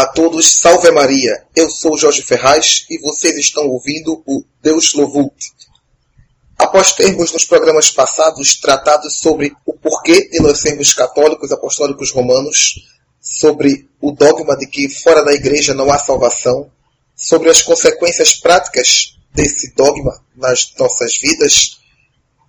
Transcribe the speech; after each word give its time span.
Olá 0.00 0.08
a 0.08 0.12
todos, 0.14 0.52
salve 0.56 0.90
Maria. 0.90 1.44
Eu 1.54 1.68
sou 1.68 1.94
Jorge 1.94 2.22
Ferraz 2.22 2.86
e 2.88 2.98
vocês 3.00 3.36
estão 3.36 3.68
ouvindo 3.68 4.22
o 4.26 4.42
Deus 4.62 4.94
Lovulte. 4.94 5.52
Após 6.58 6.94
termos 6.94 7.30
nos 7.34 7.44
programas 7.44 7.90
passados 7.90 8.58
tratado 8.58 9.10
sobre 9.10 9.52
o 9.66 9.74
porquê 9.74 10.26
de 10.30 10.40
nós 10.40 10.60
sermos 10.60 10.94
católicos 10.94 11.52
apostólicos 11.52 12.12
romanos, 12.12 12.76
sobre 13.20 13.90
o 14.00 14.10
dogma 14.10 14.56
de 14.56 14.66
que 14.66 14.88
fora 14.88 15.22
da 15.22 15.34
igreja 15.34 15.74
não 15.74 15.92
há 15.92 15.98
salvação, 15.98 16.70
sobre 17.14 17.50
as 17.50 17.60
consequências 17.60 18.32
práticas 18.32 19.18
desse 19.34 19.74
dogma 19.74 20.18
nas 20.34 20.72
nossas 20.78 21.18
vidas, 21.18 21.78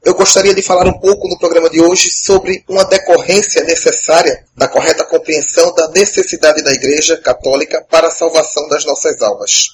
eu 0.03 0.15
gostaria 0.15 0.55
de 0.55 0.63
falar 0.63 0.87
um 0.87 0.99
pouco 0.99 1.27
no 1.27 1.37
programa 1.37 1.69
de 1.69 1.79
hoje 1.79 2.09
sobre 2.09 2.63
uma 2.67 2.83
decorrência 2.85 3.63
necessária 3.63 4.45
da 4.55 4.67
correta 4.67 5.05
compreensão 5.05 5.73
da 5.75 5.89
necessidade 5.89 6.63
da 6.63 6.73
Igreja 6.73 7.17
Católica 7.17 7.85
para 7.89 8.07
a 8.07 8.11
salvação 8.11 8.67
das 8.67 8.83
nossas 8.83 9.21
almas. 9.21 9.67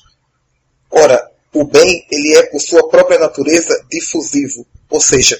Ora, 0.91 1.31
o 1.53 1.63
bem 1.63 2.05
ele 2.12 2.36
é 2.36 2.44
por 2.44 2.59
sua 2.59 2.90
própria 2.90 3.17
natureza 3.17 3.86
difusivo, 3.90 4.66
ou 4.90 5.00
seja, 5.00 5.40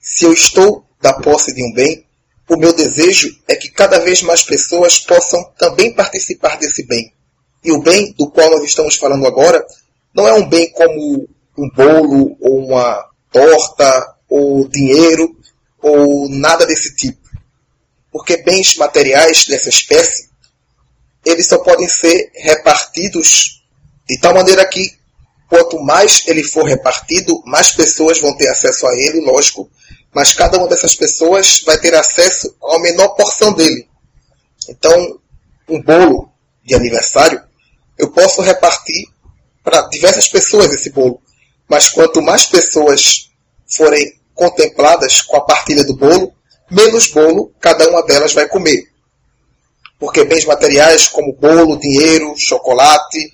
se 0.00 0.24
eu 0.24 0.32
estou 0.32 0.84
da 1.00 1.12
posse 1.12 1.54
de 1.54 1.62
um 1.62 1.72
bem, 1.72 2.04
o 2.48 2.56
meu 2.56 2.72
desejo 2.72 3.32
é 3.46 3.54
que 3.54 3.70
cada 3.70 4.00
vez 4.00 4.22
mais 4.22 4.42
pessoas 4.42 4.98
possam 4.98 5.44
também 5.56 5.94
participar 5.94 6.58
desse 6.58 6.84
bem. 6.84 7.12
E 7.62 7.70
o 7.70 7.80
bem 7.80 8.12
do 8.18 8.28
qual 8.28 8.50
nós 8.50 8.64
estamos 8.64 8.96
falando 8.96 9.24
agora 9.24 9.64
não 10.12 10.26
é 10.26 10.34
um 10.34 10.48
bem 10.48 10.68
como 10.72 11.28
um 11.56 11.70
bolo 11.70 12.36
ou 12.40 12.66
uma 12.66 13.09
torta 13.32 14.16
ou 14.28 14.68
dinheiro 14.68 15.36
ou 15.82 16.28
nada 16.28 16.66
desse 16.66 16.94
tipo. 16.96 17.18
Porque 18.12 18.38
bens 18.38 18.76
materiais 18.76 19.46
dessa 19.46 19.68
espécie, 19.68 20.28
eles 21.24 21.46
só 21.46 21.58
podem 21.58 21.88
ser 21.88 22.30
repartidos 22.34 23.62
de 24.08 24.18
tal 24.18 24.34
maneira 24.34 24.66
que 24.66 24.98
quanto 25.48 25.80
mais 25.80 26.22
ele 26.26 26.42
for 26.44 26.64
repartido, 26.64 27.42
mais 27.44 27.72
pessoas 27.72 28.20
vão 28.20 28.36
ter 28.36 28.48
acesso 28.48 28.86
a 28.86 28.94
ele, 28.94 29.20
lógico, 29.20 29.68
mas 30.12 30.32
cada 30.32 30.58
uma 30.58 30.68
dessas 30.68 30.94
pessoas 30.94 31.62
vai 31.64 31.78
ter 31.78 31.94
acesso 31.94 32.54
uma 32.62 32.80
menor 32.80 33.08
porção 33.10 33.52
dele. 33.52 33.88
Então, 34.68 35.20
um 35.68 35.80
bolo 35.80 36.32
de 36.64 36.74
aniversário, 36.74 37.42
eu 37.98 38.10
posso 38.10 38.42
repartir 38.42 39.08
para 39.62 39.82
diversas 39.88 40.28
pessoas 40.28 40.72
esse 40.72 40.90
bolo. 40.90 41.20
Mas 41.70 41.88
quanto 41.88 42.20
mais 42.20 42.46
pessoas 42.46 43.30
forem 43.76 44.20
contempladas 44.34 45.22
com 45.22 45.36
a 45.36 45.44
partilha 45.44 45.84
do 45.84 45.94
bolo, 45.94 46.34
menos 46.68 47.06
bolo 47.06 47.54
cada 47.60 47.88
uma 47.88 48.02
delas 48.02 48.34
vai 48.34 48.48
comer. 48.48 48.90
Porque 49.96 50.24
bens 50.24 50.44
materiais 50.44 51.06
como 51.06 51.32
bolo, 51.32 51.78
dinheiro, 51.78 52.34
chocolate, 52.36 53.32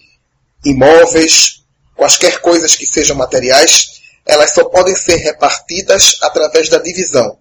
imóveis, 0.66 1.62
quaisquer 1.94 2.42
coisas 2.42 2.76
que 2.76 2.86
sejam 2.86 3.16
materiais, 3.16 4.02
elas 4.26 4.52
só 4.52 4.64
podem 4.64 4.94
ser 4.94 5.16
repartidas 5.16 6.18
através 6.20 6.68
da 6.68 6.78
divisão. 6.78 7.38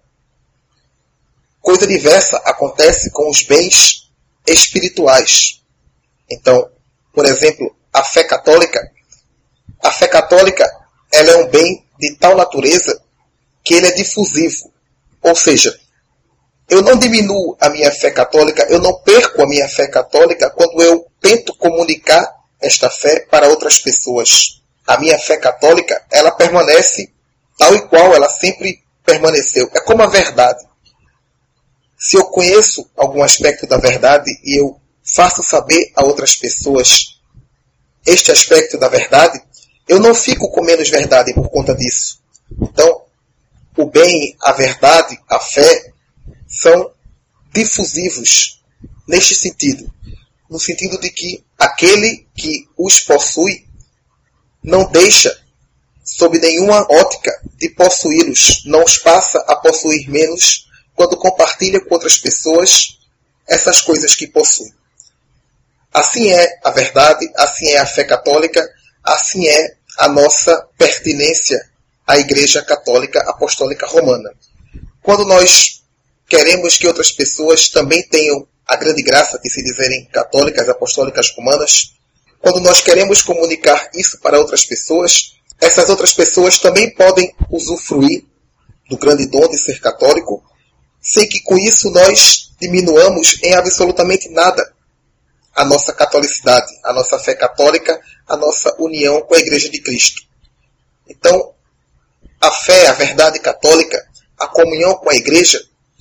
Coisa 1.60 1.86
diversa 1.86 2.38
acontece 2.38 3.10
com 3.10 3.28
os 3.28 3.42
bens 3.42 4.10
espirituais. 4.46 5.60
Então, 6.30 6.70
por 7.12 7.26
exemplo, 7.26 7.76
a 7.92 8.02
fé 8.02 8.24
católica, 8.24 8.80
a 9.82 9.90
fé 9.90 10.08
católica 10.08 10.85
ela 11.12 11.30
é 11.30 11.36
um 11.44 11.48
bem 11.48 11.84
de 11.98 12.14
tal 12.16 12.36
natureza 12.36 13.00
que 13.64 13.74
ele 13.74 13.86
é 13.86 13.92
difusivo. 13.92 14.72
Ou 15.22 15.34
seja, 15.34 15.78
eu 16.68 16.82
não 16.82 16.98
diminuo 16.98 17.56
a 17.60 17.68
minha 17.68 17.90
fé 17.90 18.10
católica, 18.10 18.66
eu 18.68 18.80
não 18.80 18.94
perco 19.00 19.42
a 19.42 19.46
minha 19.46 19.68
fé 19.68 19.86
católica 19.86 20.50
quando 20.50 20.82
eu 20.82 21.06
tento 21.20 21.54
comunicar 21.56 22.34
esta 22.60 22.90
fé 22.90 23.20
para 23.20 23.48
outras 23.48 23.78
pessoas. 23.78 24.62
A 24.86 24.98
minha 24.98 25.18
fé 25.18 25.36
católica, 25.36 26.04
ela 26.12 26.30
permanece 26.30 27.12
tal 27.58 27.74
e 27.74 27.82
qual 27.88 28.14
ela 28.14 28.28
sempre 28.28 28.82
permaneceu. 29.04 29.70
É 29.74 29.80
como 29.80 30.02
a 30.02 30.06
verdade. 30.06 30.64
Se 31.98 32.16
eu 32.16 32.24
conheço 32.26 32.88
algum 32.96 33.22
aspecto 33.22 33.66
da 33.66 33.78
verdade 33.78 34.30
e 34.44 34.60
eu 34.60 34.78
faço 35.02 35.42
saber 35.42 35.92
a 35.96 36.04
outras 36.04 36.36
pessoas 36.36 37.16
este 38.04 38.30
aspecto 38.30 38.78
da 38.78 38.88
verdade, 38.88 39.42
eu 39.88 40.00
não 40.00 40.14
fico 40.14 40.50
com 40.50 40.62
menos 40.62 40.88
verdade 40.88 41.32
por 41.34 41.48
conta 41.48 41.74
disso. 41.74 42.20
Então, 42.60 43.02
o 43.76 43.86
bem, 43.86 44.36
a 44.40 44.52
verdade, 44.52 45.18
a 45.28 45.38
fé 45.38 45.92
são 46.46 46.90
difusivos 47.52 48.62
neste 49.06 49.34
sentido. 49.34 49.92
No 50.48 50.58
sentido 50.58 50.98
de 50.98 51.10
que 51.10 51.44
aquele 51.58 52.26
que 52.34 52.68
os 52.76 53.00
possui 53.00 53.66
não 54.62 54.90
deixa, 54.90 55.36
sob 56.04 56.38
nenhuma 56.38 56.86
ótica, 56.90 57.32
de 57.56 57.68
possuí-los, 57.70 58.64
não 58.66 58.84
os 58.84 58.98
passa 58.98 59.38
a 59.46 59.56
possuir 59.56 60.08
menos 60.08 60.68
quando 60.94 61.16
compartilha 61.16 61.80
com 61.80 61.94
outras 61.94 62.16
pessoas 62.18 62.98
essas 63.48 63.80
coisas 63.80 64.14
que 64.14 64.26
possui. 64.26 64.72
Assim 65.92 66.30
é 66.30 66.58
a 66.64 66.70
verdade, 66.70 67.30
assim 67.36 67.68
é 67.68 67.78
a 67.78 67.86
fé 67.86 68.04
católica, 68.04 68.66
assim 69.04 69.46
é 69.46 69.75
a 69.96 70.08
nossa 70.08 70.68
pertinência 70.76 71.60
à 72.06 72.18
Igreja 72.18 72.62
Católica 72.62 73.20
Apostólica 73.30 73.86
Romana. 73.86 74.30
Quando 75.02 75.24
nós 75.24 75.82
queremos 76.28 76.76
que 76.76 76.86
outras 76.86 77.10
pessoas 77.10 77.68
também 77.68 78.02
tenham 78.08 78.46
a 78.66 78.76
grande 78.76 79.02
graça 79.02 79.38
de 79.38 79.48
se 79.50 79.62
dizerem 79.62 80.04
católicas 80.06 80.68
apostólicas 80.68 81.30
romanas, 81.36 81.94
quando 82.40 82.60
nós 82.60 82.80
queremos 82.80 83.22
comunicar 83.22 83.90
isso 83.94 84.20
para 84.20 84.38
outras 84.38 84.64
pessoas, 84.64 85.36
essas 85.60 85.88
outras 85.88 86.12
pessoas 86.12 86.58
também 86.58 86.94
podem 86.94 87.34
usufruir 87.50 88.24
do 88.88 88.96
grande 88.96 89.26
dom 89.26 89.48
de 89.48 89.58
ser 89.58 89.80
católico, 89.80 90.44
sem 91.00 91.28
que 91.28 91.40
com 91.40 91.56
isso 91.58 91.90
nós 91.90 92.50
diminuamos 92.60 93.38
em 93.42 93.54
absolutamente 93.54 94.28
nada 94.28 94.75
a 95.56 95.64
nossa 95.64 95.92
catolicidade, 95.94 96.70
a 96.84 96.92
nossa 96.92 97.18
fé 97.18 97.34
católica, 97.34 97.98
a 98.28 98.36
nossa 98.36 98.76
união 98.78 99.22
com 99.22 99.34
a 99.34 99.38
Igreja 99.38 99.70
de 99.70 99.80
Cristo. 99.80 100.22
Então, 101.08 101.54
a 102.38 102.50
fé, 102.50 102.88
a 102.88 102.92
verdade 102.92 103.40
católica, 103.40 104.06
a 104.38 104.46
comunhão 104.46 104.94
com 104.96 105.08
a 105.08 105.14
Igreja, 105.14 105.58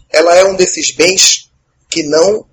ela 0.10 0.36
é 0.36 0.44
um 0.44 0.56
desses 0.56 0.92
bens 0.92 1.50
que 1.90 2.04
não 2.04 2.46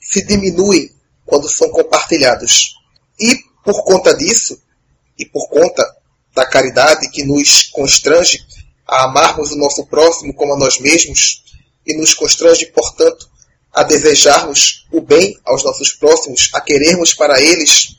se 0.00 0.24
diminuem 0.26 0.90
quando 1.26 1.46
são 1.46 1.68
compartilhados. 1.68 2.74
E 3.20 3.36
por 3.62 3.84
conta 3.84 4.14
disso, 4.14 4.60
e 5.18 5.26
por 5.26 5.46
conta 5.50 5.84
da 6.34 6.46
caridade 6.46 7.10
que 7.10 7.22
nos 7.22 7.64
constrange 7.64 8.38
a 8.88 9.04
amarmos 9.04 9.52
o 9.52 9.56
nosso 9.56 9.86
próximo 9.86 10.34
como 10.34 10.54
a 10.54 10.58
nós 10.58 10.80
mesmos, 10.80 11.42
e 11.86 11.96
nos 11.96 12.14
constrange, 12.14 12.66
portanto, 12.66 13.28
a 13.72 13.82
desejarmos 13.82 14.86
o 14.92 15.00
bem 15.00 15.38
aos 15.44 15.64
nossos 15.64 15.92
próximos, 15.92 16.50
a 16.52 16.60
querermos 16.60 17.14
para 17.14 17.40
eles 17.40 17.96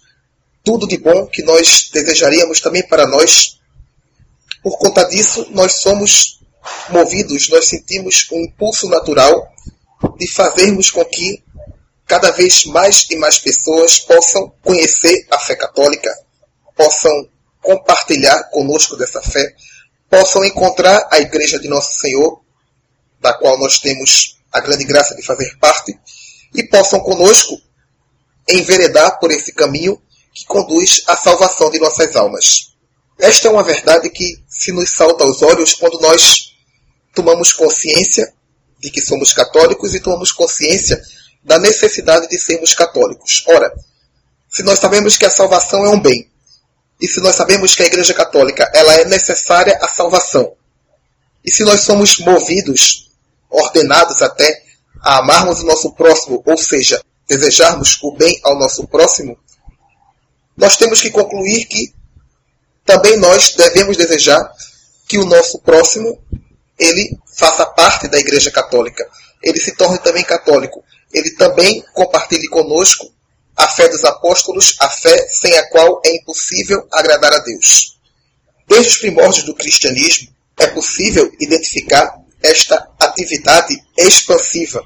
tudo 0.63 0.87
de 0.87 0.97
bom 0.97 1.25
que 1.27 1.43
nós 1.43 1.89
desejaríamos 1.91 2.61
também 2.61 2.87
para 2.87 3.07
nós. 3.07 3.59
Por 4.61 4.77
conta 4.77 5.03
disso, 5.03 5.47
nós 5.51 5.73
somos 5.81 6.39
movidos, 6.89 7.49
nós 7.49 7.67
sentimos 7.67 8.27
um 8.31 8.39
impulso 8.39 8.87
natural 8.87 9.51
de 10.17 10.27
fazermos 10.31 10.89
com 10.89 11.03
que 11.05 11.43
cada 12.05 12.31
vez 12.31 12.65
mais 12.65 13.07
e 13.09 13.15
mais 13.15 13.39
pessoas 13.39 13.99
possam 13.99 14.53
conhecer 14.61 15.25
a 15.31 15.39
fé 15.39 15.55
católica, 15.55 16.13
possam 16.75 17.11
compartilhar 17.61 18.43
conosco 18.51 18.95
dessa 18.95 19.21
fé, 19.21 19.55
possam 20.09 20.43
encontrar 20.45 21.07
a 21.11 21.19
Igreja 21.19 21.59
de 21.59 21.67
Nosso 21.67 21.99
Senhor, 21.99 22.41
da 23.19 23.33
qual 23.33 23.57
nós 23.57 23.79
temos 23.79 24.37
a 24.53 24.59
grande 24.59 24.85
graça 24.85 25.15
de 25.15 25.25
fazer 25.25 25.57
parte, 25.59 25.97
e 26.53 26.63
possam 26.63 26.99
conosco 26.99 27.59
enveredar 28.47 29.19
por 29.19 29.31
esse 29.31 29.51
caminho 29.53 29.99
que 30.33 30.45
conduz 30.45 31.03
à 31.07 31.15
salvação 31.15 31.71
de 31.71 31.79
nossas 31.79 32.15
almas. 32.15 32.73
Esta 33.19 33.47
é 33.47 33.51
uma 33.51 33.63
verdade 33.63 34.09
que 34.09 34.43
se 34.47 34.71
nos 34.71 34.89
salta 34.89 35.23
aos 35.23 35.41
olhos 35.41 35.73
quando 35.73 35.99
nós 35.99 36.53
tomamos 37.13 37.53
consciência 37.53 38.33
de 38.79 38.89
que 38.89 39.01
somos 39.01 39.33
católicos 39.33 39.95
e 39.95 39.99
tomamos 39.99 40.31
consciência 40.31 41.01
da 41.43 41.59
necessidade 41.59 42.27
de 42.27 42.37
sermos 42.37 42.73
católicos. 42.73 43.43
Ora, 43.47 43.73
se 44.49 44.63
nós 44.63 44.79
sabemos 44.79 45.17
que 45.17 45.25
a 45.25 45.29
salvação 45.29 45.85
é 45.85 45.89
um 45.89 45.99
bem, 45.99 46.29
e 47.01 47.07
se 47.07 47.19
nós 47.21 47.35
sabemos 47.35 47.75
que 47.75 47.83
a 47.83 47.85
Igreja 47.85 48.13
Católica 48.13 48.69
ela 48.73 48.93
é 48.95 49.05
necessária 49.05 49.77
à 49.81 49.87
salvação, 49.87 50.53
e 51.43 51.51
se 51.51 51.63
nós 51.63 51.81
somos 51.81 52.19
movidos 52.19 53.11
ordenados 53.53 54.21
até 54.21 54.63
a 55.01 55.19
amarmos 55.19 55.61
o 55.61 55.65
nosso 55.65 55.93
próximo, 55.93 56.41
ou 56.45 56.57
seja, 56.57 57.01
desejarmos 57.27 57.99
o 58.01 58.11
bem 58.11 58.39
ao 58.43 58.57
nosso 58.57 58.87
próximo, 58.87 59.37
nós 60.57 60.77
temos 60.77 61.01
que 61.01 61.11
concluir 61.11 61.65
que 61.65 61.93
também 62.85 63.17
nós 63.17 63.53
devemos 63.53 63.97
desejar 63.97 64.51
que 65.07 65.17
o 65.17 65.25
nosso 65.25 65.59
próximo 65.59 66.21
ele 66.77 67.17
faça 67.37 67.65
parte 67.65 68.07
da 68.07 68.19
Igreja 68.19 68.51
Católica, 68.51 69.07
ele 69.41 69.59
se 69.59 69.75
torne 69.75 69.99
também 69.99 70.23
católico. 70.23 70.83
ele 71.13 71.29
também 71.31 71.83
compartilhe 71.93 72.47
conosco 72.47 73.13
a 73.55 73.67
fé 73.67 73.87
dos 73.87 74.03
apóstolos, 74.03 74.75
a 74.79 74.89
fé 74.89 75.27
sem 75.29 75.55
a 75.57 75.69
qual 75.69 76.01
é 76.03 76.15
impossível 76.15 76.87
agradar 76.91 77.31
a 77.33 77.39
Deus. 77.39 77.99
Desde 78.67 78.87
os 78.87 78.97
primórdios 78.97 79.43
do 79.43 79.53
cristianismo, 79.53 80.29
é 80.57 80.67
possível 80.67 81.31
identificar 81.39 82.15
esta 82.43 82.91
atividade 82.99 83.81
expansiva. 83.97 84.83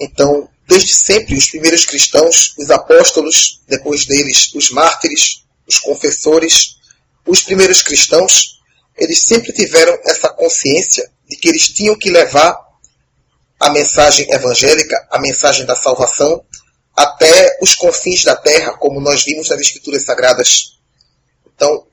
Então, 0.00 0.48
desde 0.66 0.92
sempre, 0.92 1.36
os 1.36 1.50
primeiros 1.50 1.84
cristãos, 1.84 2.54
os 2.58 2.70
apóstolos, 2.70 3.60
depois 3.68 4.06
deles, 4.06 4.52
os 4.54 4.70
mártires, 4.70 5.44
os 5.68 5.78
confessores, 5.78 6.76
os 7.26 7.42
primeiros 7.42 7.82
cristãos, 7.82 8.60
eles 8.96 9.24
sempre 9.24 9.52
tiveram 9.52 9.98
essa 10.04 10.28
consciência 10.30 11.10
de 11.28 11.36
que 11.36 11.48
eles 11.48 11.68
tinham 11.68 11.96
que 11.96 12.10
levar 12.10 12.58
a 13.60 13.70
mensagem 13.70 14.30
evangélica, 14.30 15.06
a 15.10 15.18
mensagem 15.18 15.66
da 15.66 15.74
salvação, 15.74 16.44
até 16.94 17.58
os 17.60 17.74
confins 17.74 18.24
da 18.24 18.34
terra, 18.34 18.72
como 18.78 19.00
nós 19.00 19.22
vimos 19.24 19.50
nas 19.50 19.60
Escrituras 19.60 20.04
Sagradas. 20.04 20.78
Então, 21.46 21.86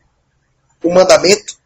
o 0.82 0.94
mandamento 0.94 1.58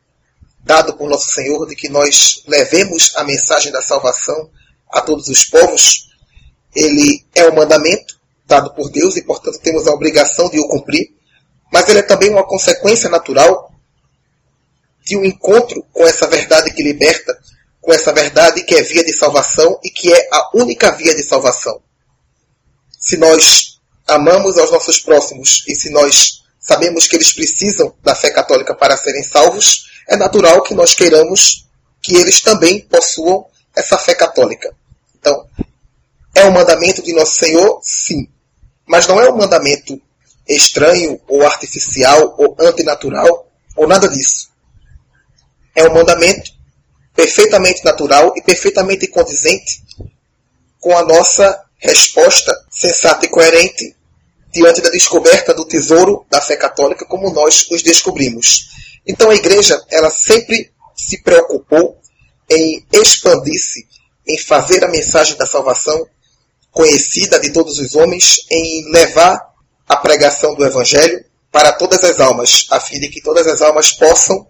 dado 0.68 0.94
por 0.96 1.10
nosso 1.10 1.32
Senhor 1.32 1.66
de 1.66 1.76
que 1.76 1.90
nós 1.90 2.44
levemos 2.46 3.14
a 3.16 3.24
mensagem 3.24 3.72
da 3.72 3.82
salvação 3.82 4.52
a 4.92 5.02
todos 5.02 5.28
os 5.30 5.46
povos, 5.46 6.10
ele 6.76 7.26
é 7.34 7.50
um 7.50 7.56
mandamento 7.56 8.16
dado 8.46 8.74
por 8.74 8.90
Deus 8.90 9.18
e, 9.18 9.24
portanto, 9.24 9.60
temos 9.60 9.88
a 9.88 9.94
obrigação 9.94 10.50
de 10.50 10.60
o 10.60 10.68
cumprir, 10.68 11.10
mas 11.72 11.90
ele 11.90 12.00
é 12.00 12.04
também 12.04 12.30
uma 12.30 12.46
consequência 12.46 13.10
natural 13.10 13.72
de 15.04 15.18
um 15.18 15.26
encontro 15.26 15.84
com 15.92 16.06
essa 16.06 16.28
verdade 16.28 16.72
que 16.74 16.84
liberta, 16.84 17.38
com 17.82 17.94
essa 17.94 18.14
verdade 18.14 18.64
que 18.64 18.76
é 18.76 18.84
via 18.84 19.04
de 19.04 19.14
salvação 19.14 19.80
e 19.84 19.90
que 19.90 20.14
é 20.14 20.30
a 20.32 20.52
única 20.54 20.92
via 20.92 21.16
de 21.16 21.24
salvação. 21.24 21.82
Se 23.00 23.16
nós 23.18 23.80
amamos 24.06 24.58
aos 24.58 24.72
nossos 24.72 25.00
próximos 25.00 25.64
e 25.68 25.76
se 25.76 25.90
nós 25.90 26.44
sabemos 26.60 27.08
que 27.08 27.16
eles 27.16 27.32
precisam 27.32 27.96
da 28.04 28.14
fé 28.14 28.32
católica 28.32 28.76
para 28.76 28.98
serem 28.98 29.24
salvos, 29.24 29.86
é 30.08 30.16
natural 30.16 30.62
que 30.64 30.74
nós 30.74 30.94
queiramos 30.94 31.68
que 32.02 32.16
eles 32.16 32.42
também 32.42 32.82
possuam 32.82 33.46
essa 33.76 33.98
fé 33.98 34.16
católica. 34.16 34.74
Então, 35.20 35.48
é 36.34 36.46
um 36.46 36.52
mandamento 36.52 37.02
de 37.02 37.14
Nosso 37.14 37.36
Senhor? 37.36 37.80
Sim. 37.84 38.30
Mas 38.86 39.08
não 39.08 39.20
é 39.20 39.30
um 39.30 39.36
mandamento 39.36 40.02
estranho 40.48 41.20
ou 41.28 41.46
artificial 41.46 42.36
ou 42.38 42.56
antinatural 42.60 43.50
ou 43.76 43.88
nada 43.88 44.08
disso. 44.08 44.50
É 45.76 45.84
um 45.88 45.94
mandamento 45.94 46.52
perfeitamente 47.14 47.84
natural 47.84 48.34
e 48.36 48.42
perfeitamente 48.42 49.08
condizente 49.08 49.84
com 50.80 50.96
a 50.98 51.04
nossa 51.04 51.64
resposta 51.78 52.54
sensata 52.70 53.26
e 53.26 53.30
coerente 53.30 53.96
diante 54.52 54.82
da 54.82 54.90
descoberta 54.90 55.54
do 55.54 55.66
tesouro 55.66 56.26
da 56.30 56.40
fé 56.40 56.56
católica 56.56 57.06
como 57.06 57.32
nós 57.32 57.68
os 57.70 57.82
descobrimos. 57.82 58.70
Então 59.08 59.30
a 59.30 59.36
igreja, 59.36 59.82
ela 59.90 60.10
sempre 60.10 60.72
se 60.96 61.22
preocupou 61.22 61.98
em 62.50 62.86
expandir-se, 62.92 63.88
em 64.28 64.38
fazer 64.38 64.84
a 64.84 64.90
mensagem 64.90 65.38
da 65.38 65.46
salvação 65.46 66.06
conhecida 66.72 67.40
de 67.40 67.52
todos 67.52 67.80
os 67.80 67.96
homens, 67.96 68.46
em 68.52 68.92
levar 68.92 69.54
a 69.88 69.96
pregação 69.96 70.54
do 70.54 70.66
evangelho 70.66 71.24
para 71.52 71.72
todas 71.72 72.04
as 72.04 72.20
almas, 72.20 72.68
a 72.70 72.80
fim 72.80 73.00
de 73.00 73.10
que 73.10 73.22
todas 73.22 73.48
as 73.48 73.62
almas 73.62 73.92
possam 73.92 74.48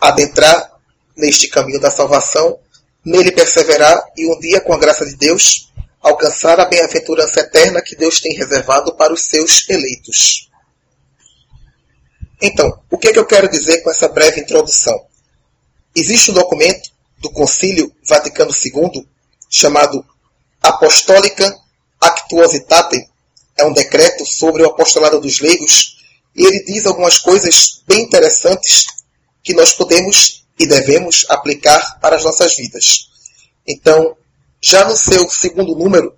adentrar 0.00 0.72
neste 1.16 1.48
caminho 1.48 1.80
da 1.80 1.90
salvação, 1.90 2.58
nele 3.04 3.30
perseverar 3.30 4.02
e 4.16 4.26
um 4.26 4.38
dia, 4.40 4.60
com 4.60 4.72
a 4.72 4.78
graça 4.78 5.06
de 5.06 5.16
Deus, 5.16 5.72
alcançar 6.02 6.60
a 6.60 6.66
bem-aventurança 6.66 7.40
eterna 7.40 7.80
que 7.80 7.96
Deus 7.96 8.20
tem 8.20 8.34
reservado 8.34 8.94
para 8.94 9.12
os 9.12 9.24
seus 9.24 9.68
eleitos. 9.68 10.50
Então, 12.40 12.80
o 12.90 12.98
que, 12.98 13.08
é 13.08 13.12
que 13.12 13.18
eu 13.18 13.26
quero 13.26 13.48
dizer 13.48 13.82
com 13.82 13.90
essa 13.90 14.08
breve 14.08 14.40
introdução? 14.40 15.06
Existe 15.94 16.30
um 16.30 16.34
documento 16.34 16.90
do 17.18 17.30
Concílio 17.30 17.92
Vaticano 18.06 18.50
II 18.52 19.08
chamado 19.48 20.04
Apostolica 20.60 21.56
Actuositatem, 22.00 23.08
é 23.56 23.64
um 23.64 23.72
decreto 23.72 24.26
sobre 24.26 24.62
o 24.62 24.66
apostolado 24.66 25.20
dos 25.20 25.40
leigos, 25.40 25.96
e 26.34 26.44
ele 26.44 26.64
diz 26.64 26.86
algumas 26.86 27.18
coisas 27.18 27.82
bem 27.86 28.02
interessantes 28.02 28.86
que 29.42 29.54
nós 29.54 29.72
podemos 29.72 30.44
e 30.58 30.66
devemos 30.66 31.24
aplicar 31.28 31.98
para 32.00 32.16
as 32.16 32.24
nossas 32.24 32.56
vidas. 32.56 33.08
Então, 33.66 34.16
já 34.60 34.84
no 34.84 34.96
seu 34.96 35.28
segundo 35.30 35.76
número, 35.76 36.14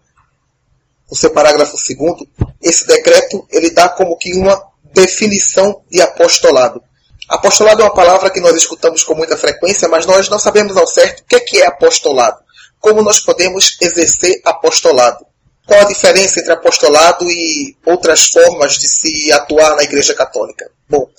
no 1.11 1.17
seu 1.17 1.31
parágrafo 1.31 1.77
segundo, 1.77 2.27
esse 2.63 2.87
decreto 2.87 3.47
ele 3.51 3.71
dá 3.71 3.89
como 3.89 4.17
que 4.17 4.35
uma 4.35 4.57
definição 4.97 5.83
de 5.91 6.01
apostolado. 6.01 6.83
Apostolado 7.29 7.83
é 7.83 7.85
uma 7.85 7.95
palavra 7.95 8.31
que 8.31 8.41
nós 8.41 8.57
escutamos 8.57 9.05
com 9.05 9.15
muita 9.15 9.37
frequência, 9.37 9.89
mas 9.89 10.07
nós 10.07 10.31
não 10.31 10.39
sabemos 10.39 10.75
ao 10.75 10.87
certo 10.87 11.21
o 11.21 11.25
que 11.27 11.37
é, 11.37 11.41
que 11.41 11.59
é 11.61 11.67
apostolado. 11.67 12.39
Como 12.81 13.03
nós 13.03 13.21
podemos 13.21 13.77
exercer 13.81 14.41
apostolado? 14.43 15.27
Qual 15.67 15.81
a 15.81 15.85
diferença 15.85 16.41
entre 16.41 16.53
apostolado 16.53 17.29
e 17.31 17.77
outras 17.85 18.29
formas 18.29 18.79
de 18.79 18.89
se 18.89 19.31
atuar 19.33 19.77
na 19.77 19.83
Igreja 19.83 20.15
Católica? 20.15 20.71
Bom, 20.89 21.11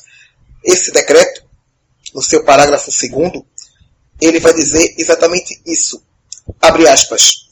esse 0.64 0.92
decreto, 0.92 1.44
no 2.16 2.22
seu 2.24 2.44
parágrafo 2.44 2.92
segundo, 2.92 3.46
ele 4.20 4.40
vai 4.40 4.54
dizer 4.54 4.96
exatamente 4.98 5.62
isso. 5.66 6.02
Abre 6.60 6.88
aspas. 6.88 7.46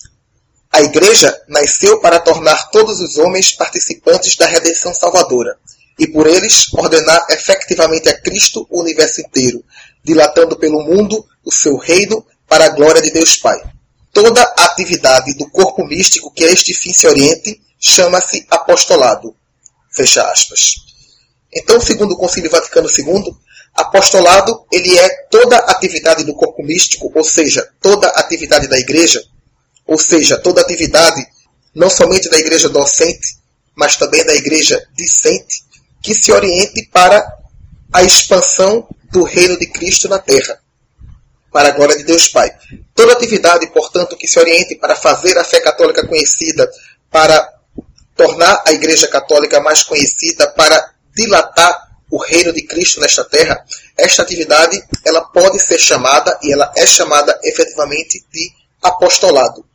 A 0.72 0.82
igreja 0.82 1.40
nasceu 1.48 2.00
para 2.00 2.20
tornar 2.20 2.70
todos 2.72 3.00
os 3.00 3.18
homens 3.18 3.52
participantes 3.52 4.36
da 4.36 4.48
redenção 4.48 4.94
salvadora 4.94 5.58
e 5.98 6.08
por 6.08 6.28
eles 6.28 6.74
ordenar 6.74 7.26
efectivamente 7.30 8.10
a 8.10 8.20
Cristo 8.20 8.68
o 8.70 8.82
universo 8.82 9.22
inteiro, 9.22 9.64
dilatando 10.04 10.58
pelo 10.58 10.84
mundo 10.84 11.26
o 11.44 11.52
seu 11.52 11.78
reino 11.78 12.26
para 12.48 12.66
a 12.66 12.70
glória 12.70 13.02
de 13.02 13.12
Deus 13.12 13.38
Pai. 13.38 13.62
Toda 14.12 14.42
atividade 14.58 15.34
do 15.36 15.50
corpo 15.50 15.86
místico 15.86 16.32
que 16.32 16.44
a 16.44 16.52
este 16.52 16.74
fim 16.74 16.94
se 16.94 17.08
oriente 17.08 17.62
chama-se 17.80 18.46
apostolado. 18.50 19.36
Fecha 19.92 20.24
aspas. 20.30 20.76
Então, 21.54 21.80
segundo 21.80 22.14
o 22.14 22.18
Concílio 22.18 22.52
Vaticano 22.52 22.90
II, 22.90 23.34
Apostolado, 23.76 24.66
ele 24.72 24.98
é 24.98 25.10
toda 25.30 25.58
atividade 25.58 26.24
do 26.24 26.34
corpo 26.34 26.64
místico, 26.64 27.12
ou 27.14 27.24
seja, 27.26 27.68
toda 27.82 28.08
atividade 28.08 28.70
da 28.70 28.80
igreja, 28.80 29.22
ou 29.86 29.98
seja, 29.98 30.38
toda 30.38 30.62
atividade 30.62 31.22
não 31.74 31.90
somente 31.90 32.30
da 32.30 32.40
igreja 32.40 32.70
docente, 32.70 33.38
mas 33.76 33.98
também 33.98 34.26
da 34.26 34.34
igreja 34.34 34.82
discente, 34.96 35.66
que 36.06 36.14
se 36.14 36.32
oriente 36.32 36.88
para 36.94 37.36
a 37.92 38.04
expansão 38.04 38.88
do 39.12 39.24
reino 39.24 39.58
de 39.58 39.66
Cristo 39.66 40.08
na 40.08 40.20
terra, 40.20 40.62
para 41.52 41.70
a 41.70 41.72
glória 41.72 41.98
de 41.98 42.04
Deus 42.04 42.28
Pai. 42.28 42.48
Toda 42.94 43.14
atividade, 43.14 43.66
portanto, 43.72 44.16
que 44.16 44.28
se 44.28 44.38
oriente 44.38 44.76
para 44.76 44.96
fazer 44.96 45.36
a 45.36 45.44
fé 45.44 45.60
católica 45.62 46.06
conhecida, 46.06 46.72
para 47.10 47.52
tornar 48.16 48.62
a 48.68 48.72
igreja 48.72 49.08
católica 49.08 49.60
mais 49.62 49.82
conhecida, 49.82 50.48
para 50.52 50.94
dilatar 51.16 51.98
o 52.12 52.22
reino 52.22 52.54
de 52.54 52.62
Cristo 52.68 53.02
nesta 53.02 53.26
terra, 53.26 53.66
esta 53.98 54.22
atividade 54.22 54.80
ela 55.04 55.22
pode 55.22 55.58
ser 55.58 55.80
chamada 55.80 56.38
e 56.44 56.54
ela 56.54 56.72
é 56.76 56.86
chamada 56.86 57.40
efetivamente 57.44 58.24
de 58.32 58.52
apostolado. 58.84 59.66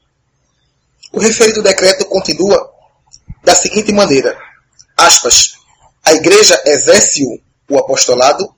O 1.13 1.19
referido 1.19 1.61
decreto 1.61 2.05
continua 2.05 2.73
da 3.43 3.53
seguinte 3.57 3.93
maneira: 3.93 4.39
aspas, 4.97 5.60
a 6.05 6.13
igreja 6.13 6.61
exerce 6.67 7.25
o, 7.25 7.41
o 7.75 7.79
apostolado 7.79 8.49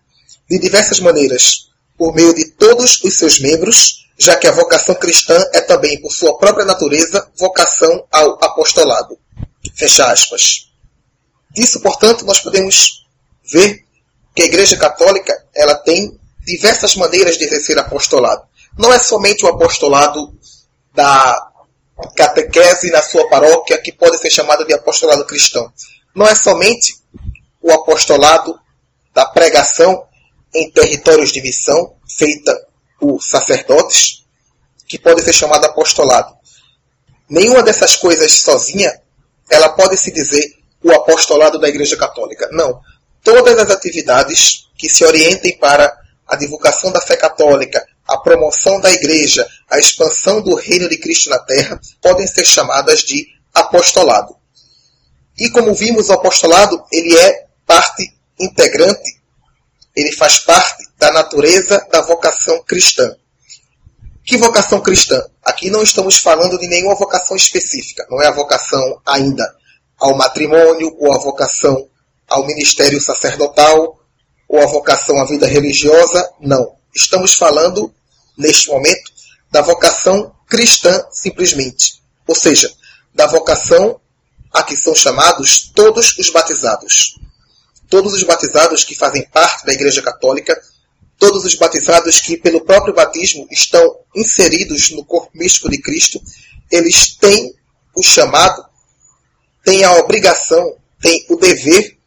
de 0.49 0.59
diversas 0.59 1.01
maneiras, 1.01 1.71
por 1.97 2.15
meio 2.15 2.35
de 2.35 2.47
todos 2.53 3.03
os 3.03 3.17
seus 3.17 3.41
membros, 3.41 4.07
já 4.19 4.37
que 4.37 4.47
a 4.47 4.53
vocação 4.53 4.95
cristã 4.95 5.43
é 5.53 5.61
também, 5.61 6.01
por 6.01 6.13
sua 6.13 6.37
própria 6.39 6.65
natureza, 6.65 7.31
vocação 7.37 8.05
ao 8.11 8.43
apostolado. 8.45 9.19
Fecha 9.75 10.11
aspas. 10.11 10.69
Disso, 11.51 11.81
portanto, 11.81 12.25
nós 12.25 12.41
podemos 12.41 13.07
ver 13.45 13.85
que 14.35 14.43
a 14.43 14.47
Igreja 14.47 14.77
Católica 14.77 15.35
ela 15.55 15.75
tem 15.75 16.19
diversas 16.45 16.97
maneiras 16.97 17.37
de 17.37 17.45
exercer 17.45 17.79
apostolado. 17.79 18.43
Não 18.79 18.93
é 18.93 18.99
somente 18.99 19.45
o 19.45 19.49
apostolado 19.49 20.35
da 20.95 21.53
catequese 22.17 22.91
na 22.91 23.03
sua 23.03 23.29
paróquia, 23.29 23.79
que 23.79 23.93
pode 23.93 24.19
ser 24.19 24.31
chamado 24.31 24.65
de 24.65 24.73
apostolado 24.73 25.27
cristão. 25.27 25.73
Não 26.15 26.27
é 26.27 26.35
somente 26.35 26.97
o 27.63 27.71
apostolado 27.71 28.59
da 29.15 29.27
pregação 29.27 30.05
em 30.55 30.71
territórios 30.71 31.33
de 31.33 31.41
missão, 31.41 31.95
feita 32.19 32.55
por 32.99 33.23
sacerdotes, 33.23 34.25
que 34.87 34.99
pode 34.99 35.23
ser 35.23 35.33
chamado 35.33 35.65
apostolado. 35.65 36.35
Nenhuma 37.29 37.63
dessas 37.63 37.97
coisas 37.97 38.41
sozinha, 38.41 39.01
ela 39.49 39.71
pode 39.71 39.97
se 39.97 40.13
dizer 40.13 40.45
o 40.83 40.93
apostolado 40.93 41.59
da 41.59 41.69
Igreja 41.69 41.97
Católica. 41.97 42.49
Não 42.53 42.81
todas 43.23 43.59
as 43.59 43.71
atividades 43.71 44.69
que 44.77 44.89
se 44.89 45.05
orientem 45.05 45.57
para 45.59 45.97
a 46.27 46.37
divulgação 46.37 46.91
da 46.91 47.01
fé 47.01 47.17
católica, 47.17 47.85
a 48.09 48.19
promoção 48.19 48.81
da 48.81 48.91
igreja, 48.91 49.47
a 49.71 49.79
expansão 49.79 50.41
do 50.41 50.55
reino 50.55 50.89
de 50.89 50.99
Cristo 50.99 51.31
na 51.31 51.39
terra, 51.39 51.81
podem 52.01 52.27
ser 52.27 52.45
chamadas 52.45 53.01
de 53.01 53.27
apostolado. 53.55 54.35
E 55.39 55.51
como 55.51 55.75
vimos, 55.75 56.09
o 56.09 56.13
apostolado 56.13 56.83
ele 56.93 57.17
é 57.19 57.47
parte 57.73 58.15
integrante, 58.39 59.19
ele 59.97 60.13
faz 60.13 60.41
parte 60.41 60.87
da 60.99 61.11
natureza 61.11 61.87
da 61.91 62.03
vocação 62.03 62.63
cristã. 62.65 63.17
Que 64.25 64.37
vocação 64.37 64.81
cristã? 64.81 65.25
Aqui 65.43 65.71
não 65.71 65.83
estamos 65.83 66.19
falando 66.19 66.59
de 66.59 66.67
nenhuma 66.67 66.95
vocação 66.95 67.35
específica, 67.35 68.07
não 68.11 68.21
é 68.21 68.27
a 68.27 68.33
vocação 68.33 69.01
ainda 69.07 69.57
ao 69.99 70.15
matrimônio 70.15 70.95
ou 70.99 71.15
a 71.15 71.19
vocação 71.19 71.89
ao 72.29 72.47
ministério 72.47 73.01
sacerdotal 73.01 73.99
ou 74.47 74.61
a 74.61 74.67
vocação 74.67 75.19
à 75.19 75.25
vida 75.25 75.47
religiosa, 75.47 76.31
não. 76.41 76.77
Estamos 76.95 77.35
falando, 77.35 77.93
neste 78.37 78.69
momento, 78.69 79.11
da 79.51 79.63
vocação 79.63 80.31
cristã 80.47 81.03
simplesmente. 81.11 82.03
Ou 82.27 82.35
seja, 82.35 82.71
da 83.15 83.27
vocação 83.27 83.99
a 84.53 84.63
que 84.63 84.77
são 84.77 84.95
chamados 84.95 85.73
todos 85.75 86.19
os 86.19 86.29
batizados. 86.29 87.17
Todos 87.93 88.15
os 88.15 88.23
batizados 88.23 88.85
que 88.85 88.95
fazem 88.95 89.23
parte 89.23 89.67
da 89.67 89.73
Igreja 89.75 90.01
Católica, 90.01 90.59
todos 91.19 91.45
os 91.45 91.55
batizados 91.57 92.23
que, 92.23 92.39
pelo 92.39 92.65
próprio 92.65 92.95
batismo, 92.95 93.47
estão 93.51 93.99
inseridos 94.17 94.93
no 94.93 95.05
corpo 95.05 95.31
místico 95.35 95.69
de 95.69 95.77
Cristo, 95.77 96.19
eles 96.71 97.15
têm 97.17 97.55
o 97.95 98.03
chamado, 98.03 98.65
têm 99.63 99.85
a 99.85 99.97
obrigação, 99.97 100.75
têm 101.03 101.27
o 101.29 101.37
dever 101.37 101.99